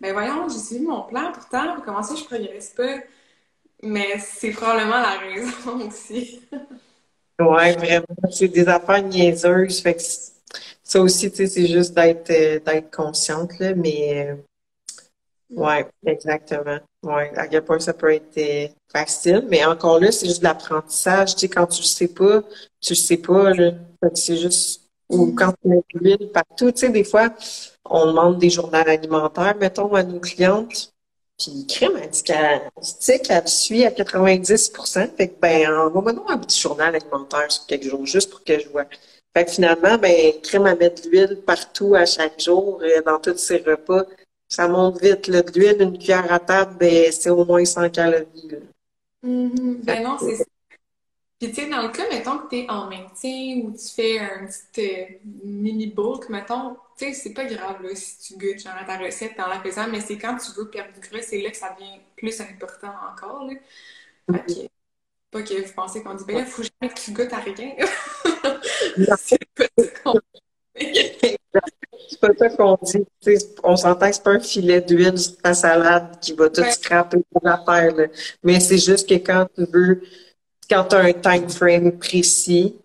[0.00, 2.98] ben voyons, j'ai suivi mon plan, pourtant, comment ça, je progresse pas?
[3.82, 6.42] Mais c'est probablement la raison aussi.
[7.40, 8.06] ouais, vraiment.
[8.30, 9.80] C'est des affaires niaiseuses.
[9.80, 10.02] Fait que
[10.82, 14.36] ça aussi, tu sais, c'est juste d'être euh, d'être consciente, là, mais euh,
[15.50, 16.78] ouais, exactement.
[17.02, 20.44] Ouais, à quel point ça peut être euh, facile, mais encore là, c'est juste de
[20.44, 21.34] l'apprentissage.
[21.34, 22.42] Tu sais, quand tu le sais pas,
[22.80, 23.72] tu le sais pas, là.
[24.14, 26.70] c'est juste ou quand tu mets l'huile partout.
[26.72, 27.30] Tu sais, des fois,
[27.84, 30.92] on demande des journaux alimentaires, mettons, à nos clientes.
[31.38, 36.94] Puis crème, elle dit qu'elle suit à 90% Fait que, ben, envoie-moi un petit journal
[36.94, 38.86] alimentaire sur quelques jours, juste pour que je vois.
[39.34, 43.18] Fait que finalement, ben, crème à mettre de l'huile partout à chaque jour, euh, dans
[43.18, 44.04] tous ses repas.
[44.48, 45.42] Ça monte vite, là.
[45.42, 48.58] De l'huile, une cuillère à table, ben, c'est au moins 100 calories, là.
[49.24, 49.84] Mm-hmm.
[49.84, 50.44] Ben non, c'est ça.
[51.38, 54.18] Puis, tu sais, dans le cas, mettons que tu es en maintien ou tu fais
[54.20, 55.04] un petit euh,
[55.44, 59.38] mini bulk, mettons, tu sais, c'est pas grave, là, si tu goûtes, genre, ta recette
[59.38, 61.74] en la faisant, mais c'est quand tu veux perdre du gras, c'est là que ça
[61.78, 63.54] devient plus important encore, là.
[64.32, 64.70] Fait
[65.30, 67.74] pas que vous pensez qu'on dit, ben là, faut jamais que tu goûtes à rien.
[69.18, 69.66] c'est pas
[72.08, 73.04] C'est pas ça qu'on dit.
[73.62, 77.18] on s'entend que c'est pas un filet d'huile sur ta salade qui va tout scraper
[77.30, 77.94] pour l'affaire.
[78.42, 80.02] Mais c'est juste que quand tu veux
[80.68, 82.76] quand tu as un time frame précis,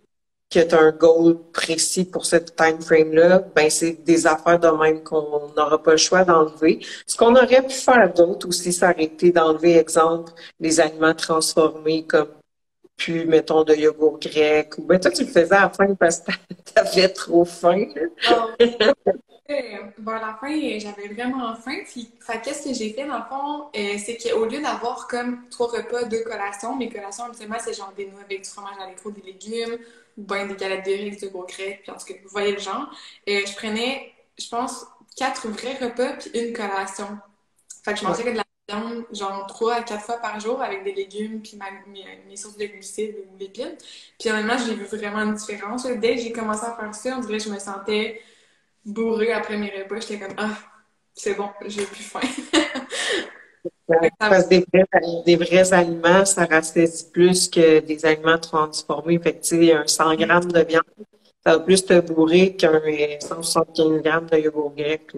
[0.51, 4.67] que tu as un goal précis pour ce time frame-là, ben c'est des affaires de
[4.67, 6.79] même qu'on n'aura pas le choix d'enlever.
[7.07, 12.27] Ce qu'on aurait pu faire d'autre aussi, s'arrêter d'enlever, exemple, les aliments transformés comme
[12.97, 14.77] plus, mettons, de yogourt grec.
[14.77, 16.31] Ou ben toi, tu le faisais à la fin parce que
[16.73, 17.85] t'avais trop faim.
[18.27, 18.47] Ah
[19.97, 21.77] vers la fin, j'avais vraiment faim.
[21.89, 22.09] Puis,
[22.43, 23.65] qu'est-ce que j'ai fait dans le fond?
[23.75, 27.93] Euh, c'est qu'au lieu d'avoir comme trois repas, deux collations, mes collations, habituellement, c'est genre
[27.95, 29.77] des noix avec du fromage à l'écrou, des légumes,
[30.17, 32.89] ou bien des galettes de riz, grec, puis en tout cas, vous voyez le genre.
[33.27, 37.19] Euh, je prenais, je pense, quatre vrais repas, puis une collation.
[37.83, 40.61] Fait que je mangeais que de la viande, genre trois à quatre fois par jour
[40.61, 43.77] avec des légumes, puis mes, sources de glucides ou lipides.
[44.19, 45.85] Puis honnêtement, j'ai vu vraiment une différence.
[45.85, 48.21] Dès que j'ai commencé à faire ça, on dirait que je me sentais
[48.85, 49.99] bourrée après mes repas.
[49.99, 50.57] J'étais comme, ah,
[51.13, 52.21] c'est bon, j'ai plus faim.
[54.19, 59.19] Parce que des vrais, des vrais aliments, ça rassasie plus que des aliments transformés.
[59.19, 60.83] Fait que, tu sais, un 100 grammes de viande,
[61.45, 62.81] ça va plus te bourrer qu'un
[63.19, 65.11] 175 grammes de yogourt grec.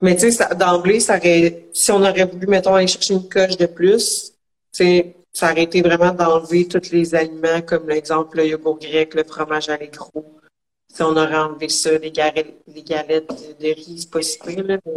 [0.00, 3.56] mais tu sais, d'emblée, ça aurait, si on aurait voulu, mettons, aller chercher une coche
[3.56, 4.32] de plus,
[4.72, 9.14] tu sais, ça aurait été vraiment d'enlever tous les aliments, comme l'exemple, le yogourt grec,
[9.14, 10.24] le fromage à l'écrou,
[10.88, 14.64] si on aurait enlevé ça, les galettes, les galettes de riz, c'est pas si pire,
[14.64, 14.92] là, mais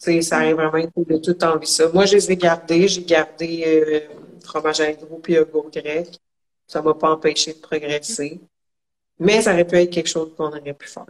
[0.00, 1.88] ça aurait vraiment de tout enlever ça.
[1.92, 2.88] Moi, je les ai gardés.
[2.88, 4.00] J'ai gardé euh,
[4.42, 6.18] fromage à gros puis yogourt grec.
[6.66, 8.40] Ça m'a pas empêché de progresser.
[9.18, 11.06] Mais ça aurait pu être quelque chose qu'on aurait pu faire.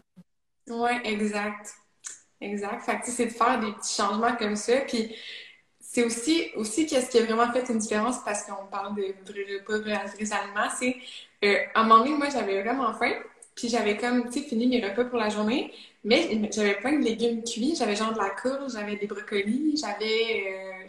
[0.68, 1.72] Oui, exact.
[2.40, 2.80] Exact.
[2.80, 4.80] Fait que c'est de faire des petits changements comme ça.
[4.88, 5.14] Puis
[5.78, 10.04] c'est aussi, aussi qu'est-ce qui a vraiment fait une différence parce qu'on parle de vrais
[10.04, 10.96] repas, c'est
[11.44, 13.12] euh, à un moment donné, moi, j'avais vraiment faim.
[13.54, 15.72] Puis j'avais comme, tu sais, fini mes repas pour la journée,
[16.04, 17.74] mais j'avais plein de légumes cuits.
[17.76, 20.88] J'avais genre de la courge, j'avais des brocolis, j'avais, euh,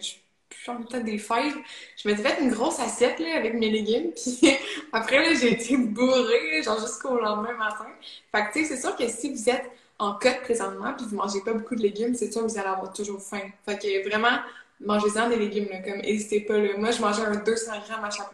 [0.66, 1.58] peut-être des fèves.
[1.98, 4.12] Je m'étais fait une grosse assiette, là, avec mes légumes.
[4.14, 4.58] Puis
[4.92, 7.88] après, là, j'ai été bourrée, genre jusqu'au lendemain matin.
[8.32, 9.70] Fait que, tu sais, c'est sûr que si vous êtes
[10.00, 12.70] en cote présentement, puis vous mangez pas beaucoup de légumes, c'est sûr que vous allez
[12.70, 13.50] avoir toujours faim.
[13.66, 14.40] Fait que vraiment,
[14.80, 16.70] mangez-en des légumes, là, comme, n'hésitez pas, là.
[16.78, 18.28] Moi, je mangeais un 200 grammes à chaque,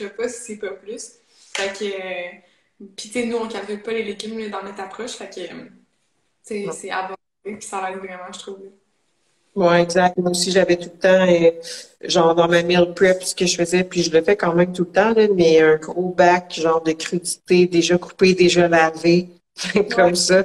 [0.00, 1.12] repas, si c'est pas plus.
[1.54, 1.84] Fait que...
[1.84, 2.38] Euh,
[2.96, 5.83] puis, tu sais, nous, on calcule pas les légumes dans notre approche, fait que
[6.44, 8.58] c'est abordé, puis ça aide vraiment, je trouve.
[9.56, 10.18] Oui, exact.
[10.18, 11.50] Moi aussi, j'avais tout le temps, euh,
[12.02, 14.72] genre dans ma meal prep, ce que je faisais, puis je le fais quand même
[14.72, 19.28] tout le temps, là, mais un gros bac, genre de crudités déjà coupées, déjà lavées,
[19.94, 20.44] comme ça.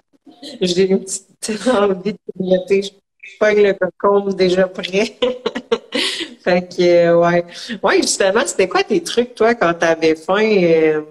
[0.62, 2.84] J'ai une petite envie de grignoter.
[2.84, 5.18] Je pogne le cocon déjà prêt.
[6.44, 7.46] fait que, euh, ouais.
[7.82, 10.46] Ouais, justement, c'était quoi tes trucs, toi, quand t'avais faim?
[10.46, 11.02] Euh,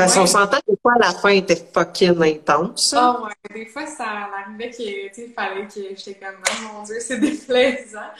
[0.00, 2.94] parce qu'on s'entend que des fois, la fin était fucking intense.
[2.96, 7.18] Oh ouais, des fois, ça arrivait qu'il fallait que j'étais comme, oh mon Dieu, c'est
[7.20, 8.10] déplaisant.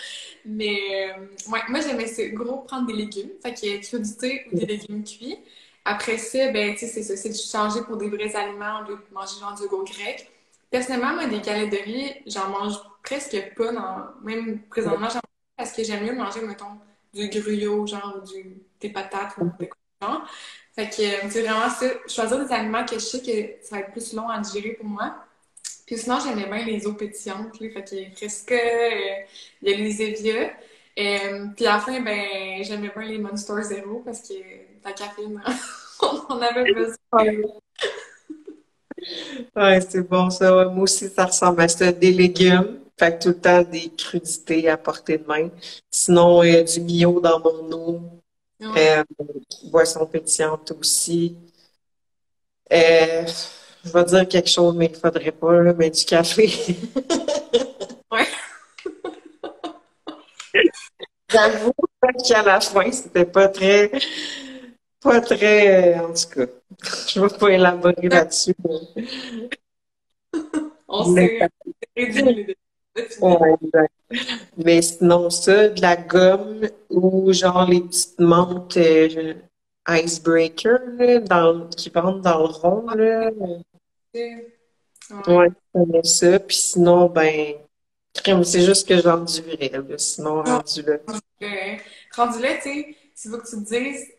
[0.45, 0.79] Mais
[1.16, 3.31] euh, ouais, moi, j'aimais ça, gros, prendre des légumes.
[3.43, 5.38] Fait a crudité ou des légumes cuits.
[5.85, 8.90] Après ça, ben, tu sais, c'est ça, c'est de changer pour des vrais aliments au
[8.90, 10.31] lieu de manger genre du go grec.
[10.71, 15.23] Personnellement, moi, des galettes de riz, j'en mange presque pas, dans, même présentement, j'en mange
[15.57, 16.79] parce que j'aime mieux manger, mettons,
[17.14, 19.71] du gruyot, genre, du, des patates ou des
[20.03, 20.25] genre.
[20.74, 23.92] Fait que c'est vraiment ça, choisir des aliments que je sais que ça va être
[23.92, 25.14] plus long à digérer pour moi.
[25.87, 29.24] Puis sinon, j'aimais bien les eaux pétillantes, là, fait que fresca, euh,
[29.62, 30.52] il y a les.
[30.98, 34.35] Euh, puis à la fin, ben, j'aimais bien les Monster Zero parce que
[34.85, 35.42] la caféine,
[36.28, 36.96] on avait besoin.
[39.56, 40.66] Ouais, c'est bon ça.
[40.66, 41.92] Moi aussi, ça ressemble à.
[41.92, 42.80] Des légumes.
[42.98, 45.48] Fait que tout le temps des crudités à portée de main.
[45.90, 48.19] Sinon, il y a du mio dans mon eau.
[48.61, 48.99] Ouais.
[48.99, 49.05] Euh,
[49.70, 51.37] boisson pétillante aussi.
[52.73, 53.27] Euh,
[53.85, 56.49] je vais dire quelque chose, mais il faudrait pas, là, mais du café.
[58.12, 58.27] Ouais.
[61.31, 61.73] J'avoue
[62.27, 63.90] qu'à la fin, c'était pas très,
[65.01, 66.46] pas très, euh, en tout cas,
[67.09, 68.55] je vais pas élaborer là-dessus.
[68.64, 69.05] mais-
[70.88, 71.38] On s'est
[71.96, 72.57] réduit.
[72.96, 73.92] Ouais, exact.
[74.57, 79.35] Mais sinon, ça, de la gomme ou genre les petites menthes euh,
[79.88, 83.31] icebreaker là, dans, qui vendent dans le rond, là.
[84.14, 84.50] Ouais.
[85.26, 86.38] Ouais, je connais ça.
[86.40, 87.55] Puis sinon, ben,
[88.14, 89.98] crème, c'est juste que j'en du vrai, là.
[89.98, 90.96] Sinon, rendu là.
[92.14, 94.12] Rendu là, tu sais, faut que tu te dises,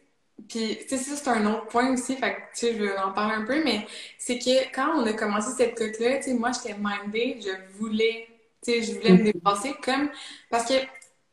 [0.47, 2.97] puis tu sais, ça c'est un autre point aussi, fait que tu sais, je vais
[2.97, 3.85] en parler un peu, mais
[4.17, 8.27] c'est que quand on a commencé cette cote-là, tu sais, moi j'étais mindée, je voulais,
[8.63, 10.09] sais, je voulais me dépasser comme,
[10.49, 10.75] parce que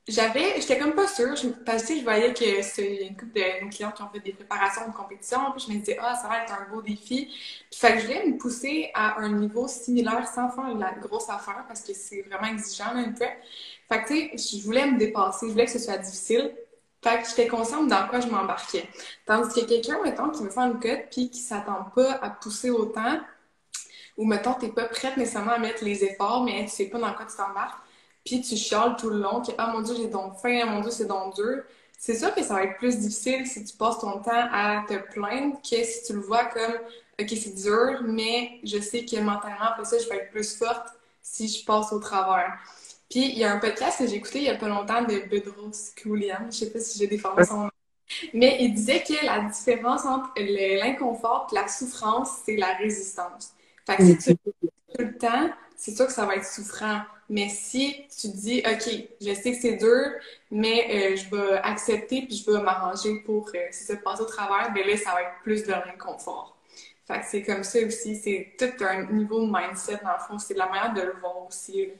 [0.08, 3.64] j'avais, j'étais comme pas sûre, je, parce que je voyais que c'est une couple de
[3.64, 6.28] nos clients qui ont fait des préparations de compétition, puis je me disais, ah, ça
[6.28, 7.26] va être un beau défi.
[7.70, 11.28] Puis fait que je voulais me pousser à un niveau similaire sans faire la grosse
[11.28, 13.30] affaire, parce que c'est vraiment exigeant, une prep.
[13.88, 16.54] Fait que, tu sais, je voulais me dépasser, je voulais que ce soit difficile.
[17.02, 18.88] Fait que j'étais consciente dans quoi je m'embarquais.
[19.24, 22.70] Tandis que quelqu'un, mettons, qui veut faire une cote puis qui s'attend pas à pousser
[22.70, 23.20] autant,
[24.18, 27.14] ou mettons, t'es pas prête nécessairement à mettre les efforts, mais tu sais pas dans
[27.14, 27.80] quoi tu t'embarques,
[28.24, 30.80] puis tu chiales tout le long, que ah mon dieu, j'ai donc faim, ah mon
[30.80, 31.62] dieu, c'est donc dur.
[31.98, 34.94] C'est sûr que ça va être plus difficile si tu passes ton temps à te
[35.12, 36.74] plaindre que si tu le vois comme
[37.20, 40.88] ok, c'est dur, mais je sais que mentalement, après ça, je vais être plus forte
[41.22, 42.58] si je passe au travers.
[43.10, 45.18] Puis il y a un podcast que j'ai écouté il y a pas longtemps de
[45.28, 47.70] Bedros Koulian, je sais pas si j'ai déformé son nom,
[48.34, 53.54] mais il disait que la différence entre l'inconfort et la souffrance, c'est la résistance.
[53.88, 54.36] Fait que si tu le
[54.98, 57.02] fais tout le temps, c'est sûr que ça va être souffrant.
[57.30, 60.06] Mais si tu te dis, OK, je sais que c'est dur,
[60.50, 64.26] mais euh, je vais accepter puis je vais m'arranger pour euh, si ça passe au
[64.26, 66.56] travers, ben là, ça va être plus de l'inconfort.
[67.06, 70.38] Fait que c'est comme ça aussi, c'est tout un niveau de mindset dans le fond,
[70.38, 71.86] c'est la manière de le voir aussi.
[71.86, 71.92] là.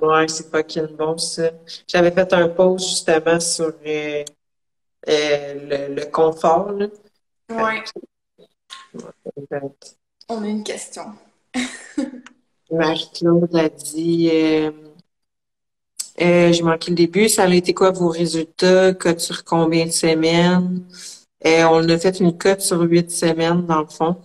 [0.00, 1.50] Ouais, c'est pas qu'il bon, ça.
[1.86, 4.24] J'avais fait un post justement sur euh,
[5.08, 5.54] euh,
[5.88, 6.86] le, le confort, là.
[7.50, 7.84] Ouais,
[9.36, 9.96] Exact.
[10.32, 11.04] On a une question.
[12.70, 14.70] Marie-Claude a dit euh,
[16.20, 17.28] euh, j'ai manqué le début.
[17.28, 18.94] Ça a été quoi vos résultats?
[18.94, 20.84] Cote sur combien de semaines?
[21.46, 24.16] Euh, on a fait une cote sur huit semaines, dans le fond.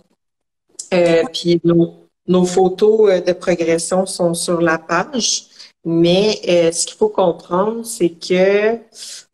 [1.32, 5.46] Puis nos, photos de progression sont sur la page.
[5.84, 6.40] Mais
[6.72, 8.78] ce qu'il faut comprendre, c'est que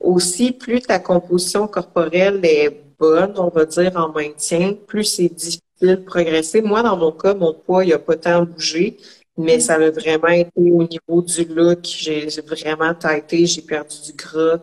[0.00, 5.60] aussi, plus ta composition corporelle est bonne, on va dire, en maintien, plus c'est difficile
[6.06, 6.62] progresser?
[6.62, 8.96] Moi, dans mon cas, mon poids, il n'a pas tant bougé,
[9.36, 11.84] mais ça a vraiment été au niveau du look.
[11.84, 14.58] J'ai vraiment tâté, j'ai perdu du gras.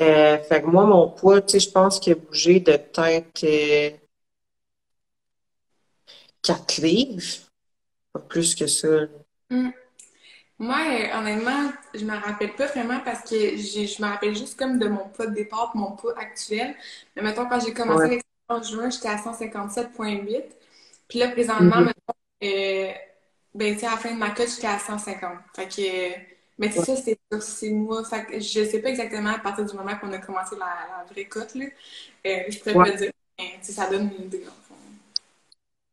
[0.00, 3.44] Euh, fait que moi, mon poids, tu sais, je pense qu'il a bougé de peut-être
[3.44, 3.90] euh,
[6.42, 7.22] 4 livres.
[8.12, 8.88] Pas plus que ça.
[9.50, 9.70] Hmm.
[10.58, 10.76] Moi,
[11.14, 15.08] honnêtement, je me rappelle pas vraiment parce que je me rappelle juste comme de mon
[15.08, 16.74] poids de départ mon poids actuel.
[17.16, 18.20] Mais mettons, quand j'ai commencé Ouais.
[18.48, 20.56] En juin, j'étais à 157,8.
[21.08, 21.84] Puis là, présentement, Mhm.
[21.84, 22.92] mettons, euh,
[23.54, 25.38] ben, à la fin de ma cote, j'étais à 150.
[25.54, 26.18] Fait que,
[26.58, 28.04] mais tu sais, ça, c'était sur six mois.
[28.04, 30.66] Fait que je sais pas exactement à partir du moment qu'on a commencé la,
[30.98, 31.66] la vraie cote, là.
[32.26, 32.84] Euh, je pourrais Ouais.
[32.92, 33.12] pas dire.
[33.38, 34.74] Mais, ça donne une idée, fond.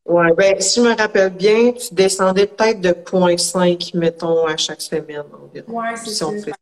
[0.05, 4.81] Ouais, ben, si je me rappelle bien, tu descendais peut-être de 0.5, mettons, à chaque
[4.81, 5.73] semaine environ.
[5.73, 6.31] Ouais, c'est Si ça.
[6.43, 6.53] fait.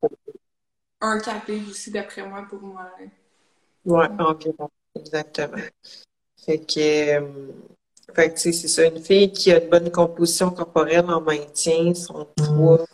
[1.02, 2.90] Un capé aussi, d'après moi, pour moi.
[3.86, 4.70] Ouais, environ.
[4.96, 5.64] Exactement.
[6.46, 7.28] Fait que, euh,
[8.14, 8.86] fait que, tu sais, c'est ça.
[8.86, 12.86] Une fille qui a une bonne composition corporelle en maintien, son poids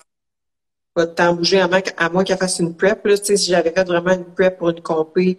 [0.95, 1.67] pas tant bouger à
[2.10, 3.05] moins, qu'elle fasse une prep.
[3.05, 5.38] Là, tu sais, si j'avais fait vraiment une prep pour une compé,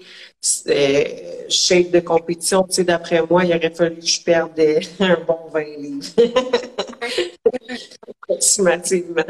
[0.69, 1.05] euh,
[1.49, 4.61] shape de compétition, tu sais, d'après moi, il aurait fallu que je perde
[5.01, 6.07] un bon 20 livres.
[8.23, 9.25] Approximativement.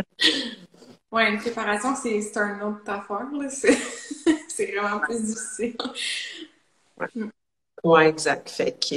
[1.12, 3.28] Ouais, une préparation, c'est un autre affaire,
[4.48, 5.76] c'est vraiment plus difficile.
[7.84, 8.48] Ouais, exact.
[8.50, 8.96] Fait que,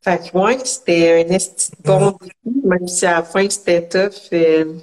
[0.00, 4.28] fait que ouais, c'était un esti bon défi, même si à la fin c'était tough.
[4.32, 4.74] euh,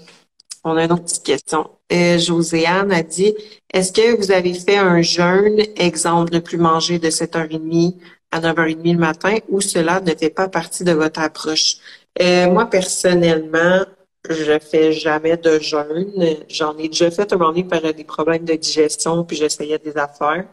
[0.63, 1.70] on a une autre petite question.
[1.91, 3.36] Euh, Joséanne a dit,
[3.74, 7.98] est-ce que vous avez fait un jeûne, exemple, ne plus manger de 7h30
[8.32, 11.78] à 9h30 le matin, ou cela ne fait pas partie de votre approche?
[12.22, 13.86] Euh, moi, personnellement,
[14.30, 16.38] je fais jamais de jeûne.
[16.50, 19.96] J'en ai déjà fait un moment donné par des problèmes de digestion, puis j'essayais des
[19.98, 20.46] affaires.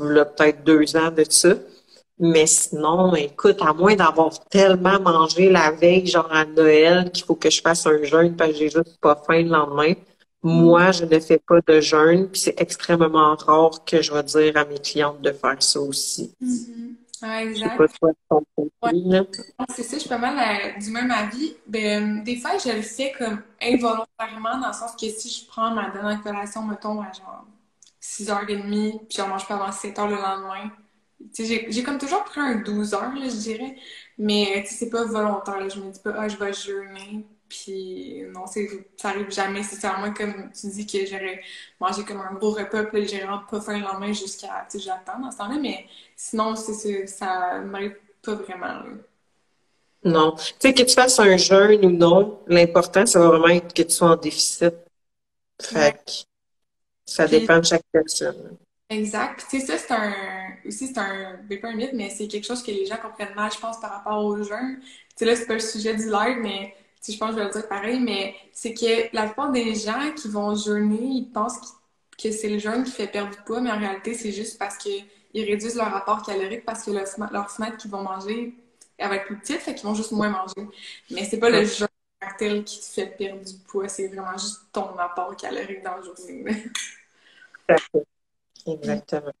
[0.00, 1.54] Peut-être deux ans de ça.
[2.18, 7.34] Mais sinon, écoute, à moins d'avoir tellement mangé la veille, genre à Noël, qu'il faut
[7.34, 9.94] que je fasse un jeûne parce que j'ai juste pas faim le lendemain,
[10.42, 14.56] moi, je ne fais pas de jeûne, puis c'est extrêmement rare que je vais dire
[14.56, 16.34] à mes clientes de faire ça aussi.
[16.42, 16.90] Mm-hmm.
[17.22, 17.90] Exact.
[19.74, 21.54] C'est ça, je suis pas mal euh, du même avis.
[21.66, 25.70] Ben, des fois, je le fais comme involontairement, dans le sens que si je prends
[25.74, 27.44] ma dernière collation, mettons, à genre
[28.00, 30.70] 6h30, puis je mange pas avant 7h le lendemain,
[31.38, 33.76] j'ai comme toujours pris un 12 heures, là, je dirais.
[34.18, 35.60] Mais c'est pas volontaire.
[35.60, 35.68] Là.
[35.68, 37.26] Je me dis pas, ah, je vais jeûner.
[37.48, 39.62] Puis non, ça arrive jamais.
[39.62, 41.40] C'est vraiment comme tu dis que j'aurais
[41.80, 44.66] mangé comme un gros repas, puis j'ai vraiment pas faim le lendemain jusqu'à.
[44.70, 45.58] Tu sais, j'attends dans ce temps-là.
[45.60, 45.86] Mais
[46.16, 48.82] sinon, c'est ça m'arrive pas vraiment.
[50.04, 50.32] Non.
[50.36, 53.82] Tu sais, que tu fasses un jeûne ou non, l'important, ça va vraiment être que
[53.82, 54.74] tu sois en déficit.
[55.60, 56.26] Fait
[57.10, 58.56] ça dépend de chaque personne.
[58.88, 59.46] Exact.
[59.48, 60.12] Tu sais, ça, c'est un.
[60.66, 61.38] Aussi, c'est un.
[61.60, 63.90] Pas un mythe, mais c'est quelque chose que les gens comprennent mal, je pense, par
[63.90, 64.78] rapport au jeûne.
[64.80, 66.74] Tu sais, là, c'est pas le sujet du live, mais
[67.06, 70.12] je pense que je vais le dire pareil, mais c'est que la plupart des gens
[70.16, 71.74] qui vont jeûner, ils pensent
[72.22, 74.76] que c'est le jeûne qui fait perdre du poids, mais en réalité, c'est juste parce
[74.76, 78.54] qu'ils réduisent leur rapport calorique parce que leur, leur fenêtre qu'ils vont manger
[79.00, 80.68] elle va être plus petite, fait qu'ils vont juste moins manger.
[81.10, 81.88] Mais c'est pas le jeûne
[82.38, 86.02] tel qui te fait perdre du poids, c'est vraiment juste ton apport calorique dans la
[86.02, 86.44] journée.
[88.66, 89.32] Exactement.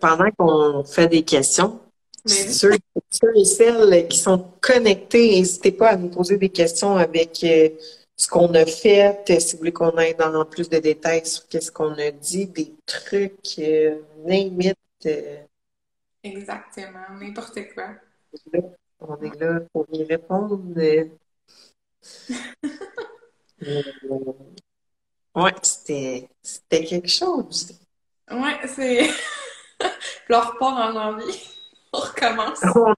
[0.00, 1.80] Pendant qu'on fait des questions,
[2.24, 7.68] ceux, et celles qui sont connectés, n'hésitez pas à nous poser des questions avec euh,
[8.16, 11.48] ce qu'on a fait, euh, si vous voulez qu'on aille dans plus de détails sur
[11.48, 13.96] qu'est-ce qu'on a dit, des trucs, euh,
[16.22, 17.96] Exactement, n'importe quoi.
[19.00, 20.60] On est là pour y répondre.
[25.34, 27.72] Ouais, c'était, c'était quelque chose.
[28.30, 29.08] Ouais, c'est.
[29.78, 31.34] Puis on repart en janvier.
[31.92, 32.60] On recommence.
[32.74, 32.94] On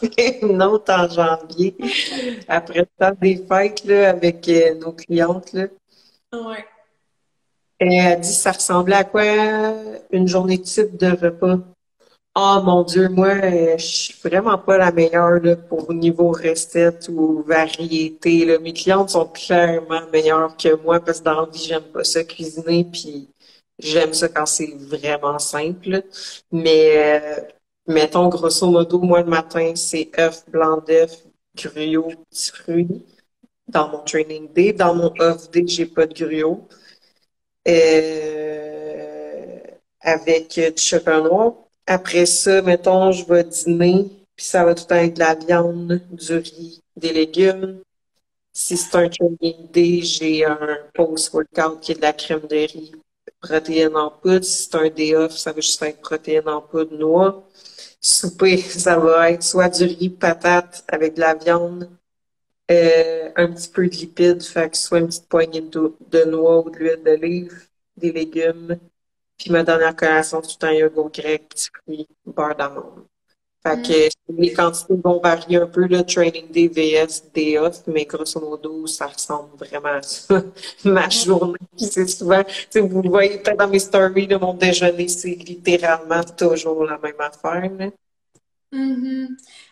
[0.00, 1.76] fait une autre en janvier.
[2.48, 5.66] Après le temps des fêtes, là, avec euh, nos clientes, là.
[6.32, 6.64] Ouais.
[7.80, 9.24] Et elle a dit ça ressemblait à quoi
[10.10, 11.58] une journée type de repas?
[12.34, 17.42] Ah mon Dieu, moi, je suis vraiment pas la meilleure là, pour niveau recette ou
[17.42, 18.44] variété.
[18.44, 18.58] Là.
[18.60, 22.22] Mes clientes sont clairement meilleures que moi parce que dans la vie, j'aime pas ça
[22.24, 23.28] cuisiner, puis
[23.78, 26.04] j'aime ça quand c'est vraiment simple.
[26.52, 27.40] Mais euh,
[27.88, 31.24] mettons, grosso modo, moi le matin, c'est œuf, blanc d'œuf,
[31.56, 33.04] gruau, petits fruits
[33.68, 34.72] dans mon training day.
[34.72, 36.68] Dans mon off day, j'ai pas de gruau.
[37.68, 39.58] Euh,
[40.00, 45.14] avec du chocolat noir après ça, mettons, je vais dîner, puis ça va tout être
[45.14, 47.80] de la viande, du riz, des légumes.
[48.52, 52.92] Si c'est un training day, j'ai un post-workout qui est de la crème de riz,
[53.40, 54.44] protéines en poudre.
[54.44, 57.44] Si c'est un day off, ça va juste être protéines en poudre noix.
[58.00, 61.90] Souper, ça va être soit du riz, patate avec de la viande,
[62.70, 66.64] euh, un petit peu de lipides, fait que soit une petite poignée de, de noix
[66.64, 68.78] ou de l'huile d'olive, des légumes,
[69.40, 73.06] puis ma dernière collation, c'est tout un yogourt grec, petits fruits, beurre d'amande.
[73.62, 73.82] Fait mm.
[73.82, 78.38] que les quantités vont varier un peu, le training day VS, day off, mais grosso
[78.38, 80.42] modo, ça ressemble vraiment à ça.
[80.84, 82.42] Ma journée, c'est souvent,
[82.74, 87.20] vous le voyez peut-être dans mes stories, de mon déjeuner, c'est littéralement toujours la même
[87.20, 87.70] affaire.
[87.78, 87.86] Là.
[88.72, 89.26] Mm-hmm.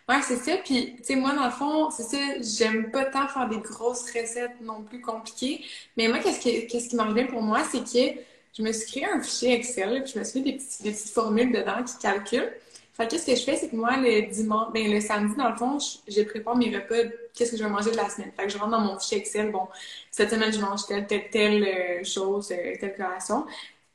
[0.09, 0.57] Ouais, c'est ça.
[0.65, 4.11] Puis, tu sais, moi, dans le fond, c'est ça, j'aime pas tant faire des grosses
[4.11, 5.63] recettes non plus compliquées.
[5.95, 8.19] Mais moi, qu'est-ce qui, qu'est-ce qui pour moi, c'est que
[8.57, 11.51] je me suis créé un fichier Excel, puis je me suis fait des, petites formules
[11.51, 12.51] dedans qui calculent.
[12.93, 15.49] Fait que, ce que je fais, c'est que moi, le dimanche, ben, le samedi, dans
[15.49, 18.31] le fond, je, prépare mes repas, qu'est-ce que je vais manger de la semaine.
[18.35, 19.67] Fait que je rentre dans mon fichier Excel, bon,
[20.11, 23.45] cette semaine, je mange telle, telle, telle euh, chose, euh, telle collation.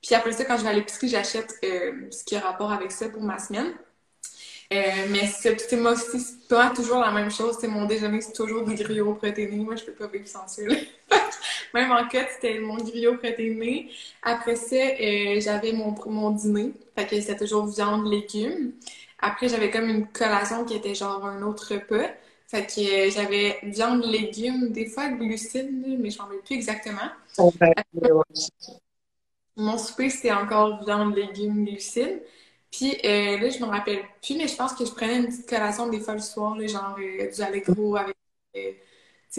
[0.01, 2.93] Puis après ça, quand je vais à l'épicerie, j'achète euh, ce qui a rapport avec
[2.93, 3.75] ça pour ma semaine.
[4.71, 7.59] Mais c'est moi aussi, c'est pas toujours la même chose.
[7.61, 9.57] C'est mon déjeuner, c'est toujours du griot protéiné.
[9.59, 10.63] Moi, je peux pas vivre sans ça.
[11.73, 13.91] Même en cut, c'était mon griot protéiné.
[14.23, 16.73] Après ça, euh, j'avais mon, mon dîner.
[16.97, 18.73] Fait que c'était toujours viande, légumes.
[19.19, 22.11] Après, j'avais comme une collation qui était genre un autre repas.
[22.47, 27.11] Fait que euh, j'avais viande, légumes, des fois glucides, mais je m'en rappelle plus exactement.
[29.57, 32.23] mon souper, c'était encore viande, légumes, glucides.
[32.71, 35.49] Puis euh, là, je me rappelle plus, mais je pense que je prenais une petite
[35.49, 38.17] collation des fois le soir, genre euh, du Allegro avec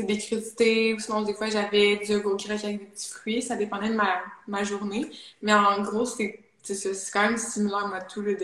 [0.03, 3.41] des crudités, ou sinon des fois j'avais du yogourt grec avec des petits fruits.
[3.41, 5.09] Ça dépendait de ma, ma journée.
[5.41, 6.39] Mais en gros, c'est
[7.13, 8.37] quand même similaire à tout, de,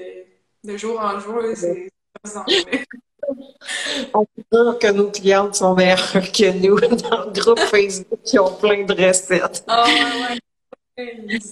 [0.64, 1.42] de jour en jour.
[1.56, 1.90] C'est
[4.14, 6.80] On peut dire que nos clientes sont meilleures que nous
[7.10, 9.64] dans le groupe Facebook qui ont plein de recettes.
[9.68, 10.38] Ah, ouais,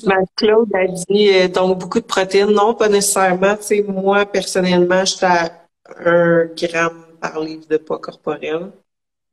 [0.06, 2.52] Ma Claude a dit euh, donc beaucoup de protéines.
[2.52, 3.56] Non, pas nécessairement.
[3.88, 5.52] Moi, personnellement, j'étais à
[6.06, 8.72] un gramme par livre de poids corporel.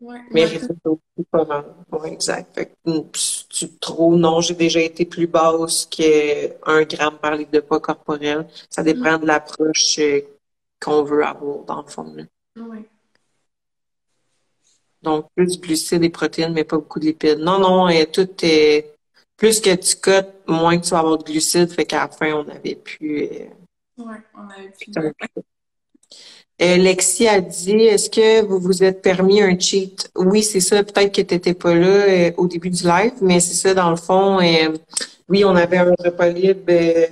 [0.01, 0.20] Ouais.
[0.30, 1.64] Mais résultat aussi pas mal.
[1.92, 2.55] Ouais, exact.
[2.55, 6.82] Fait que, mm, si tu te trouves, non, j'ai déjà été plus basse que un
[6.84, 8.47] gramme par litre de poids corporel.
[8.70, 10.20] Ça dépend de l'approche euh,
[10.80, 12.14] qu'on veut avoir, dans le fond.
[12.14, 12.24] là.
[12.57, 12.84] Ouais.
[15.03, 17.38] Donc, plus de glucides et protéines, mais pas beaucoup de lipides.
[17.38, 18.92] Non, non, et tout est...
[19.36, 21.70] Plus que tu cotes, moins que tu vas avoir de glucides.
[21.70, 23.24] Fait qu'à la fin, on avait plus...
[23.24, 23.47] euh,
[23.99, 24.90] Ouais, on avait pu.
[26.63, 30.11] Euh, Lexi a dit, est-ce que vous vous êtes permis un cheat?
[30.17, 30.83] Oui, c'est ça.
[30.83, 33.91] Peut-être que tu n'étais pas là euh, au début du live, mais c'est ça, dans
[33.91, 34.41] le fond.
[34.41, 34.77] euh,
[35.29, 37.07] oui, on avait un repas libre, euh,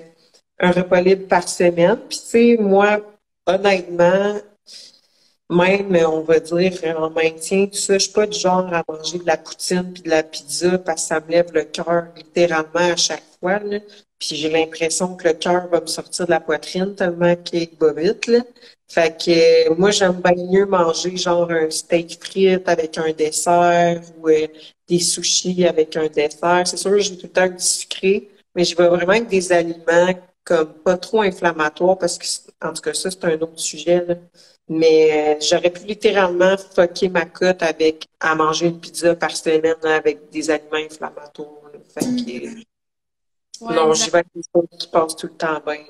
[0.60, 1.98] un repas libre par semaine.
[2.08, 3.00] Puis, tu sais, moi,
[3.46, 4.36] honnêtement,
[5.50, 9.18] même, on va dire, en maintien, tout ça, je suis pas du genre à manger
[9.18, 12.92] de la poutine puis de la pizza parce que ça me lève le cœur littéralement
[12.92, 13.78] à chaque fois, là.
[14.18, 17.92] Puis j'ai l'impression que le cœur va me sortir de la poitrine tellement qu'il va
[17.92, 18.40] vite, là.
[18.88, 24.00] Fait que euh, moi, j'aime bien mieux manger genre un steak frites avec un dessert
[24.18, 24.46] ou euh,
[24.88, 26.66] des sushis avec un dessert.
[26.66, 30.14] C'est sûr, j'ai tout le temps du sucré, mais je vais vraiment avec des aliments
[30.44, 32.26] comme pas trop inflammatoires parce que,
[32.66, 34.14] en tout cas, ça, c'est un autre sujet, là.
[34.68, 39.74] Mais euh, j'aurais pu littéralement fucker ma cote avec à manger une pizza par semaine
[39.82, 41.70] là, avec des aliments inflammatoires.
[41.72, 41.80] là.
[41.92, 42.64] Fait que,
[43.60, 45.84] Ouais, non, j'y vais avec des choses qui passent tout le temps bien.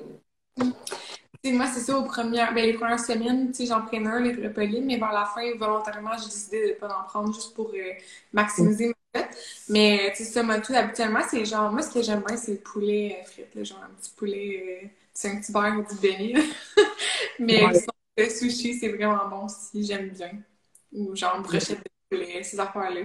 [1.45, 4.33] Tu moi, c'est ça, aux premières, ben, les premières semaines, tu j'en prenais un, les
[4.33, 7.91] libres, mais vers la fin, volontairement, j'ai décidé de pas en prendre juste pour euh,
[8.33, 9.37] maximiser ma fête.
[9.69, 12.53] Mais, tu sais, ça, moi, tout, habituellement, c'est genre, moi, ce que j'aime bien, c'est
[12.53, 15.93] le poulet euh, frites, là, genre un petit poulet, euh, c'est un petit beurre ou
[15.93, 16.33] du béni.
[17.39, 17.85] Mais Ouais.
[18.17, 20.31] le sushi, c'est vraiment bon aussi, j'aime bien.
[20.93, 23.01] Ou genre, brochette de poulet, ces affaires-là.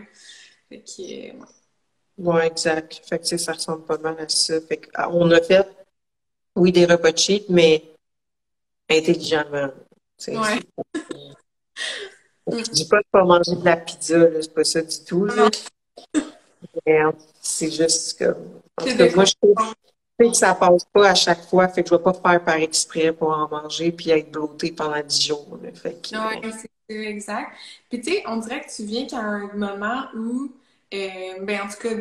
[0.70, 1.46] Fait que, euh, ouais.
[2.18, 3.02] Ouais, exact.
[3.08, 4.60] Fait que, tu ça ressemble pas mal à ça.
[4.60, 5.66] Fait que, ah, on a fait,
[6.56, 7.84] oui, des repas cheap, mais
[8.90, 9.70] intelligemment.
[10.28, 10.60] Ouais.
[12.52, 15.48] Je dis pas de pas manger de la pizza, c'est pas ça du tout, là.
[16.86, 18.36] Mais, euh, c'est juste que,
[19.14, 22.12] moi, je sais que ça passe pas à chaque fois, fait que je vais pas
[22.12, 25.70] faire par exprès pour en manger puis être blottée pendant 10 jours, là.
[25.72, 26.52] Fait que, Ouais,
[26.88, 27.52] c'est exact.
[27.88, 30.52] Puis tu sais, on dirait que tu viens qu'à un moment où,
[30.92, 31.94] euh, ben en tout cas,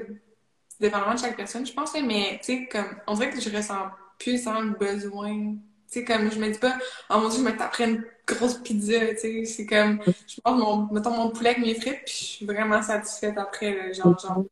[0.79, 3.89] dépendamment de chaque personne, je pense, mais tu sais, comme, on dirait que je ressens
[4.17, 5.55] plus nécessairement le besoin.
[5.91, 6.77] Tu sais, comme, je me dis pas,
[7.09, 10.59] oh mon Dieu, je me taperais une grosse pizza, tu sais, c'est comme, je mange
[10.59, 14.17] mon, mettons mon poulet avec mes frites, puis je suis vraiment satisfaite après, là, genre,
[14.19, 14.43] genre,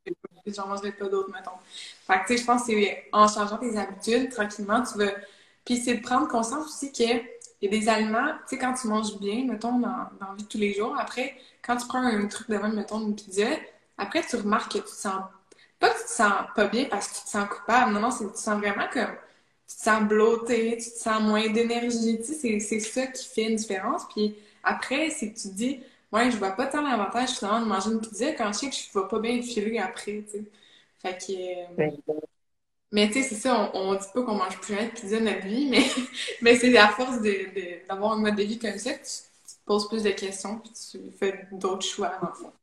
[0.48, 1.52] j'en mangerai pas d'autres, mettons.
[2.08, 5.12] Fait que tu sais, je pense que c'est en changeant tes habitudes, tranquillement, tu vas,
[5.66, 7.04] puis c'est de prendre conscience aussi que
[7.62, 10.36] il y a des aliments, tu sais, quand tu manges bien, mettons, dans, dans la
[10.38, 13.16] vie de tous les jours, après, quand tu prends un truc de même, mettons, une
[13.16, 13.48] pizza,
[13.98, 15.22] après, tu remarques que tu te sens,
[15.80, 18.12] pas que tu te sens pas bien parce que tu te sens coupable, non, non,
[18.12, 19.16] c'est que tu te sens vraiment comme,
[19.68, 23.44] tu te sens bloqué, tu te sens moins d'énergie, tu sais, c'est, ça qui fait
[23.50, 24.04] une différence.
[24.14, 25.80] Puis après, c'est que tu te dis,
[26.12, 28.76] ouais, je vois pas tant l'avantage finalement de manger une pizza quand je sais que
[28.76, 30.46] je vais pas bien filer après, tu sais.
[31.00, 31.68] Fait que, euh,
[32.92, 35.20] mais tu sais, c'est ça, on, on dit pas qu'on mange plus rien de pizza
[35.20, 35.86] notre vie, mais,
[36.42, 39.12] mais c'est à force de, de- d'avoir un mode de vie comme ça que tu,
[39.48, 42.54] tu te poses plus de questions puis tu fais d'autres choix, le fond.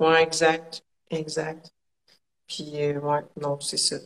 [0.00, 0.82] Ouais, exact.
[1.10, 1.72] Exact.
[2.48, 3.96] Puis, euh, ouais, non, c'est ça.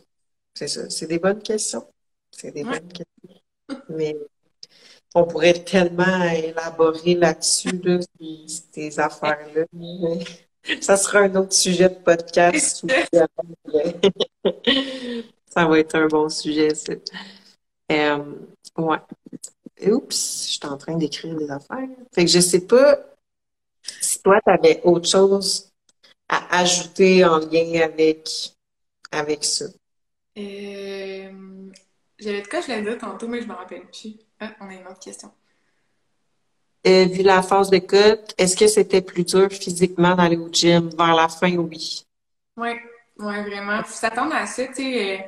[0.55, 0.89] C'est ça.
[0.89, 1.85] C'est des bonnes questions.
[2.31, 2.79] C'est des Ouais.
[2.79, 3.41] bonnes questions.
[3.89, 4.15] Mais
[5.13, 7.99] on pourrait tellement élaborer là-dessus, là,
[8.73, 9.65] ces, affaires-là.
[10.81, 12.85] Ça sera un autre sujet de podcast.
[15.55, 16.93] Ça va être un bon sujet, ça.
[17.91, 18.35] Euh,
[18.77, 18.97] ouais.
[19.87, 21.87] Oups, je suis en train d'écrire des affaires.
[22.13, 22.99] Fait que je sais pas
[24.01, 25.71] si toi, tu avais autre chose
[26.27, 28.53] à ajouter en lien avec,
[29.11, 29.65] avec ça.
[30.37, 31.71] Euh,
[32.19, 34.17] j'avais de quoi je l'ai dit tantôt, mais je me rappelle plus.
[34.39, 35.31] Ah, on a une autre question.
[36.85, 40.89] Vu la phase de cote, est-ce que c'était plus dur physiquement d'aller au gym?
[40.97, 42.05] Vers la fin, oui.
[42.57, 42.79] Ouais,
[43.19, 43.83] ouais, vraiment.
[43.83, 45.19] Faut s'attendre à ça, tu sais.
[45.21, 45.23] euh,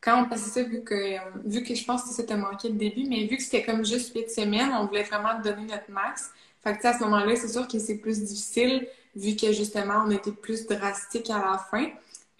[0.00, 2.68] quand on passait ça, vu que, euh, vu que je pense que ça t'a manqué
[2.68, 5.90] le début, mais vu que c'était comme juste huit semaines, on voulait vraiment donner notre
[5.90, 6.30] max.
[6.62, 9.52] Fait que, tu sais, à ce moment-là, c'est sûr que c'est plus difficile, vu que
[9.52, 11.88] justement, on était plus drastique à la fin.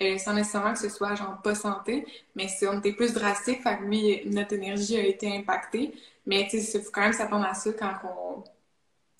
[0.00, 3.62] Euh, sans nécessairement que ce soit genre pas santé, mais c'est, on était plus drastique,
[3.62, 5.92] fait que oui, notre énergie a été impactée.
[6.24, 8.44] Mais tu sais, il faut quand même s'attendre à ça quand on,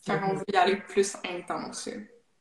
[0.07, 1.89] quand on veut y aller plus intense.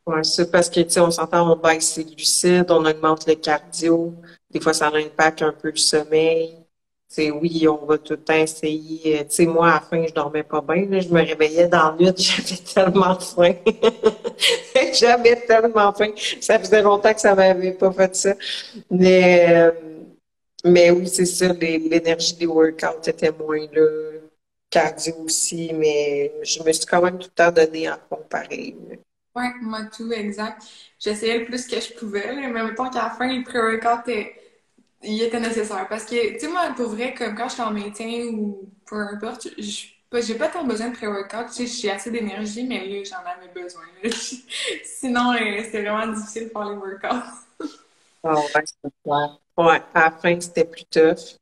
[0.06, 3.36] Ouais, c'est parce que, tu sais, on s'entend, on baisse les glucides, on augmente le
[3.36, 4.14] cardio.
[4.52, 6.67] Des fois, ça impacte un peu le sommeil.
[7.08, 9.26] Sais, oui, on va tout le temps essayer.
[9.26, 11.00] Tu sais, moi, à la fin, je dormais pas bien.
[11.00, 13.54] Je me réveillais dans la nuit, j'avais tellement faim.
[14.94, 16.12] j'avais tellement faim.
[16.42, 18.34] Ça faisait longtemps que ça m'avait pas fait ça.
[18.92, 19.72] Mais, euh,
[20.66, 24.18] mais oui, c'est ça, l'énergie des workouts était moins là.
[24.70, 28.76] Cardio aussi, mais je me suis quand même tout le temps donné fond pareil.
[29.36, 30.62] Oui, moi tout, exact.
[31.00, 34.10] J'essayais le plus que je pouvais, mais en temps qu'à la fin, le pré-workout
[35.08, 35.88] il était nécessaire.
[35.88, 38.96] Parce que, tu sais, moi, pour vrai, comme quand je suis en maintien ou peu
[38.96, 41.48] importe, j'ai pas tant besoin de pré-workout.
[41.48, 43.84] Tu sais, j'ai assez d'énergie, mais là, j'en avais besoin.
[44.84, 47.68] Sinon, euh, c'était vraiment difficile de faire les workouts.
[48.24, 49.40] oh, ouais, c'est clair.
[49.58, 51.38] Ouais, à la fin, c'était plus tough.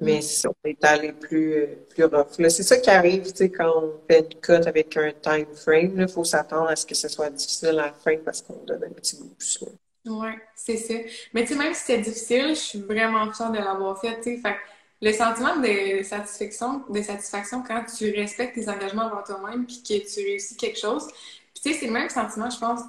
[0.00, 0.48] Mais mm.
[0.48, 2.32] on est allé plus, euh, plus rough.
[2.36, 6.00] C'est ça qui arrive, tu sais, quand on fait une cut avec un time frame.
[6.00, 8.84] Il faut s'attendre à ce que ce soit difficile à la fin parce qu'on donne
[8.84, 9.64] un petit boost.
[10.06, 10.94] Oui, c'est ça.
[11.32, 14.34] Mais tu sais, même si c'était difficile, je suis vraiment fière de l'avoir fait, tu
[14.34, 14.38] sais.
[14.38, 14.56] Fait
[15.00, 20.06] le sentiment de satisfaction, de satisfaction quand tu respectes tes engagements envers toi-même puis que
[20.06, 21.06] tu réussis quelque chose.
[21.54, 22.80] Puis tu sais, c'est le même sentiment, je pense,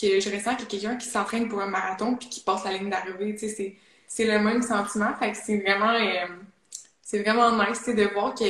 [0.00, 2.90] que je ressens que quelqu'un qui s'entraîne pour un marathon puis qui passe la ligne
[2.90, 3.34] d'arrivée.
[3.36, 5.14] Tu sais, c'est le même sentiment.
[5.18, 6.26] Fait que c'est vraiment, euh,
[7.02, 8.44] c'est vraiment nice, de voir que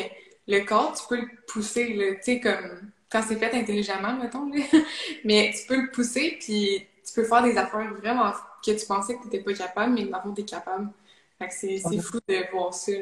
[0.48, 4.50] le corps, tu peux le pousser, tu sais, comme quand c'est fait intelligemment, mettons,
[5.24, 8.32] mais tu peux le pousser puis tu peux faire des affaires vraiment
[8.64, 10.88] que tu pensais que tu n'étais pas capable, mais que tu es capable.
[11.38, 12.92] Fait que c'est fou de voir ça.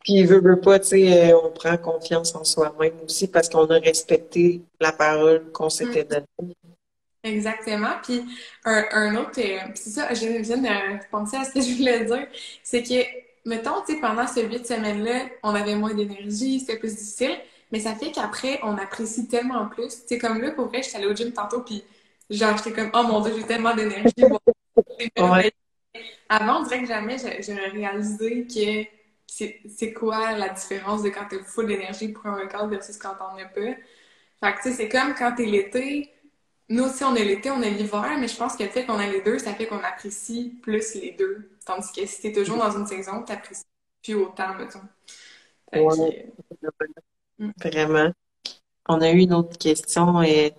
[0.00, 3.48] Puis, il veut, veut pas, tu sais, euh, on prend confiance en soi-même aussi parce
[3.48, 6.24] qu'on a respecté la parole qu'on s'était mm.
[6.38, 6.56] donnée.
[7.22, 7.92] Exactement.
[8.02, 8.24] Puis,
[8.64, 12.04] un, un autre, euh, c'est ça, je viens de penser à ce que je voulais
[12.04, 12.26] dire,
[12.64, 16.96] c'est que, mettons, tu sais, pendant ces huit semaines-là, on avait moins d'énergie, c'était plus
[16.96, 17.38] difficile,
[17.70, 19.88] mais ça fait qu'après, on apprécie tellement plus.
[19.88, 21.84] Tu sais, comme là, pour vrai, j'étais allée au gym tantôt, puis
[22.32, 24.12] Genre, j'étais comme, oh mon dieu, j'ai tellement d'énergie.
[26.28, 28.88] Avant, on dirait que jamais j'aurais réalisé que
[29.26, 33.36] c'est quoi la différence de quand t'as full d'énergie pour un record versus quand t'en
[33.36, 33.60] as pas.
[34.40, 36.10] Fait que, tu sais, c'est comme quand t'es l'été.
[36.68, 38.98] Nous aussi, on est l'été, on est l'hiver, mais je pense que le fait qu'on
[38.98, 41.50] a les deux, ça fait qu'on apprécie plus les deux.
[41.66, 43.64] Tandis que si t'es toujours dans une saison, t'apprécies
[44.02, 44.80] plus autant, mettons.
[47.62, 48.12] Vraiment.
[48.88, 50.22] On a eu une autre question.
[50.22, 50.54] Et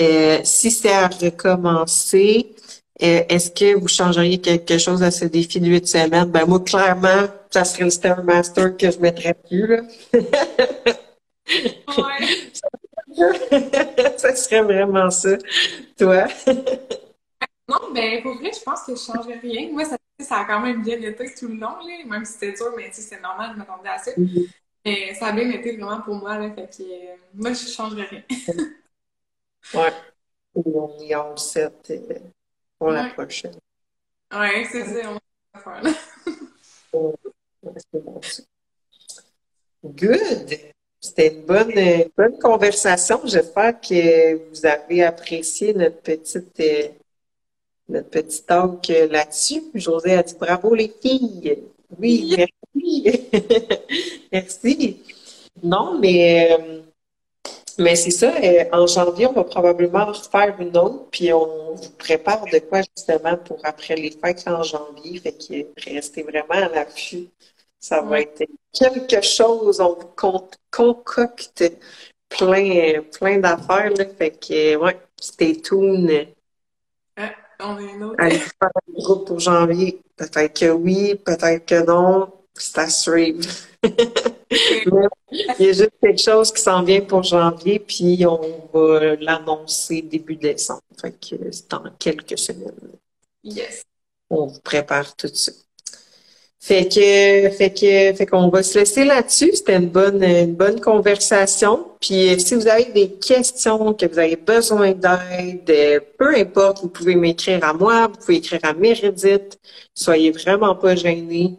[0.00, 2.54] euh, si c'est à recommencer,
[3.02, 6.30] euh, est-ce que vous changeriez quelque chose à ce défi de huit semaines?
[6.30, 9.66] Ben moi, clairement, ça serait le Stairmaster que je ne mettrais plus.
[9.66, 9.82] Là.
[14.16, 15.36] ça serait vraiment ça.
[15.98, 16.26] Toi?
[17.68, 19.68] non, ben pour vrai, je pense que je ne changerais rien.
[19.72, 22.52] Moi, ça, ça a quand même bien été tout le long, là, même si c'était
[22.52, 24.12] dur, mais c'est normal, je m'attendais à ça.
[24.12, 24.46] Mm-hmm.
[24.84, 27.70] Mais ça a bien été vraiment pour moi, là, fait que euh, moi, je ne
[27.70, 28.22] changerais rien.
[29.74, 29.92] Ouais.
[30.54, 31.92] On y a 7
[32.78, 33.54] pour la prochaine.
[34.32, 35.18] Ouais, c'est ça, on
[35.54, 35.92] va faire là.
[39.84, 40.58] Good!
[41.00, 41.72] C'était une bonne,
[42.16, 43.20] bonne conversation.
[43.24, 46.88] J'espère que vous avez apprécié notre petite, euh,
[47.88, 49.62] notre petit talk là-dessus.
[49.74, 51.64] José a dit bravo les filles.
[51.98, 53.30] Oui, merci.
[54.32, 55.02] merci.
[55.62, 56.82] Non, mais euh,
[57.80, 61.90] mais c'est ça, euh, en janvier, on va probablement refaire une autre, puis on vous
[61.98, 65.18] prépare de quoi justement pour après les fêtes en janvier.
[65.18, 67.28] Fait que restez vraiment à l'affût.
[67.78, 70.12] Ça va être quelque chose, on vous
[70.70, 71.64] concocte
[72.28, 73.92] plein, plein d'affaires.
[74.18, 76.28] Fait que, ouais, stay tuned.
[77.16, 78.16] Ah, on a une autre.
[78.18, 80.02] Allez faire un groupe pour janvier.
[80.16, 82.30] Peut-être que oui, peut-être que non.
[82.54, 83.48] C'est à suivre.
[83.82, 90.02] Il y a juste quelque chose qui s'en vient pour janvier, puis on va l'annoncer
[90.02, 90.82] début décembre.
[91.00, 92.72] Fait que c'est dans quelques semaines.
[93.42, 93.84] Yes.
[94.28, 95.52] On vous prépare tout ça.
[96.62, 99.52] Fait que, fait que, fait qu'on va se laisser là-dessus.
[99.54, 101.86] C'était une bonne, une bonne conversation.
[102.00, 107.14] Puis, si vous avez des questions, que vous avez besoin d'aide, peu importe, vous pouvez
[107.14, 109.58] m'écrire à moi, vous pouvez écrire à Meredith.
[109.94, 111.56] Soyez vraiment pas gênés.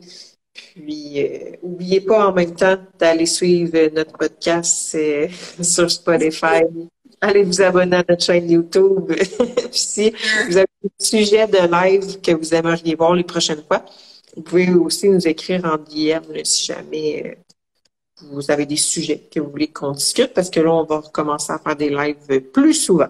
[0.54, 5.28] Puis, euh, n'oubliez pas en même temps d'aller suivre notre podcast euh,
[5.62, 6.64] sur Spotify.
[7.22, 9.12] Allez vous abonner à notre chaîne YouTube.
[9.72, 10.14] si
[10.48, 13.86] vous avez des sujets de live que vous aimeriez voir les prochaines fois,
[14.36, 17.36] vous pouvez aussi nous écrire en DM si jamais euh,
[18.24, 21.54] vous avez des sujets que vous voulez qu'on discute, parce que là, on va recommencer
[21.54, 23.10] à faire des lives plus souvent.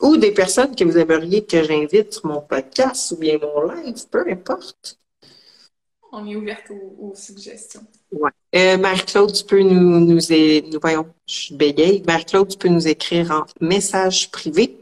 [0.00, 3.96] Ou des personnes que vous aimeriez que j'invite sur mon podcast ou bien mon live,
[4.10, 4.98] peu importe
[6.12, 7.82] on est ouverte aux, suggestions.
[8.12, 8.30] Ouais.
[8.54, 12.02] Euh, Marie-Claude, tu peux nous, nous, nous, voyons, je bégaye.
[12.06, 14.78] Marie-Claude, tu peux nous écrire en message privé.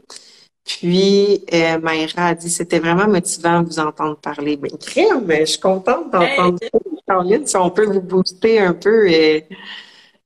[0.63, 4.57] Puis, euh, Maïra a dit, c'était vraiment motivant de vous entendre parler.
[4.57, 6.79] Ben, crème, je suis contente d'entendre ça.
[7.07, 9.09] Caroline, si on peut vous booster un peu.
[9.09, 9.45] Et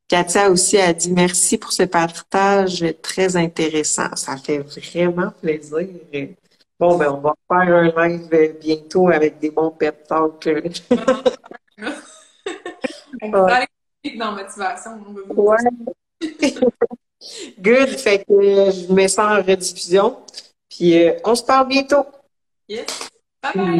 [0.08, 4.16] Katia aussi a dit merci pour ce partage très intéressant.
[4.16, 5.88] Ça fait vraiment plaisir.
[6.82, 10.48] Bon, ben, on va faire un live bientôt avec des bons pep talks.
[13.22, 13.68] on va aller
[14.18, 15.00] dans motivation.
[15.30, 15.58] Ouais.
[17.60, 17.90] Good.
[18.00, 20.24] Fait que je mets ça en rediffusion.
[20.68, 22.08] Puis euh, on se parle bientôt.
[22.68, 23.12] Yes.
[23.44, 23.80] Bye bye.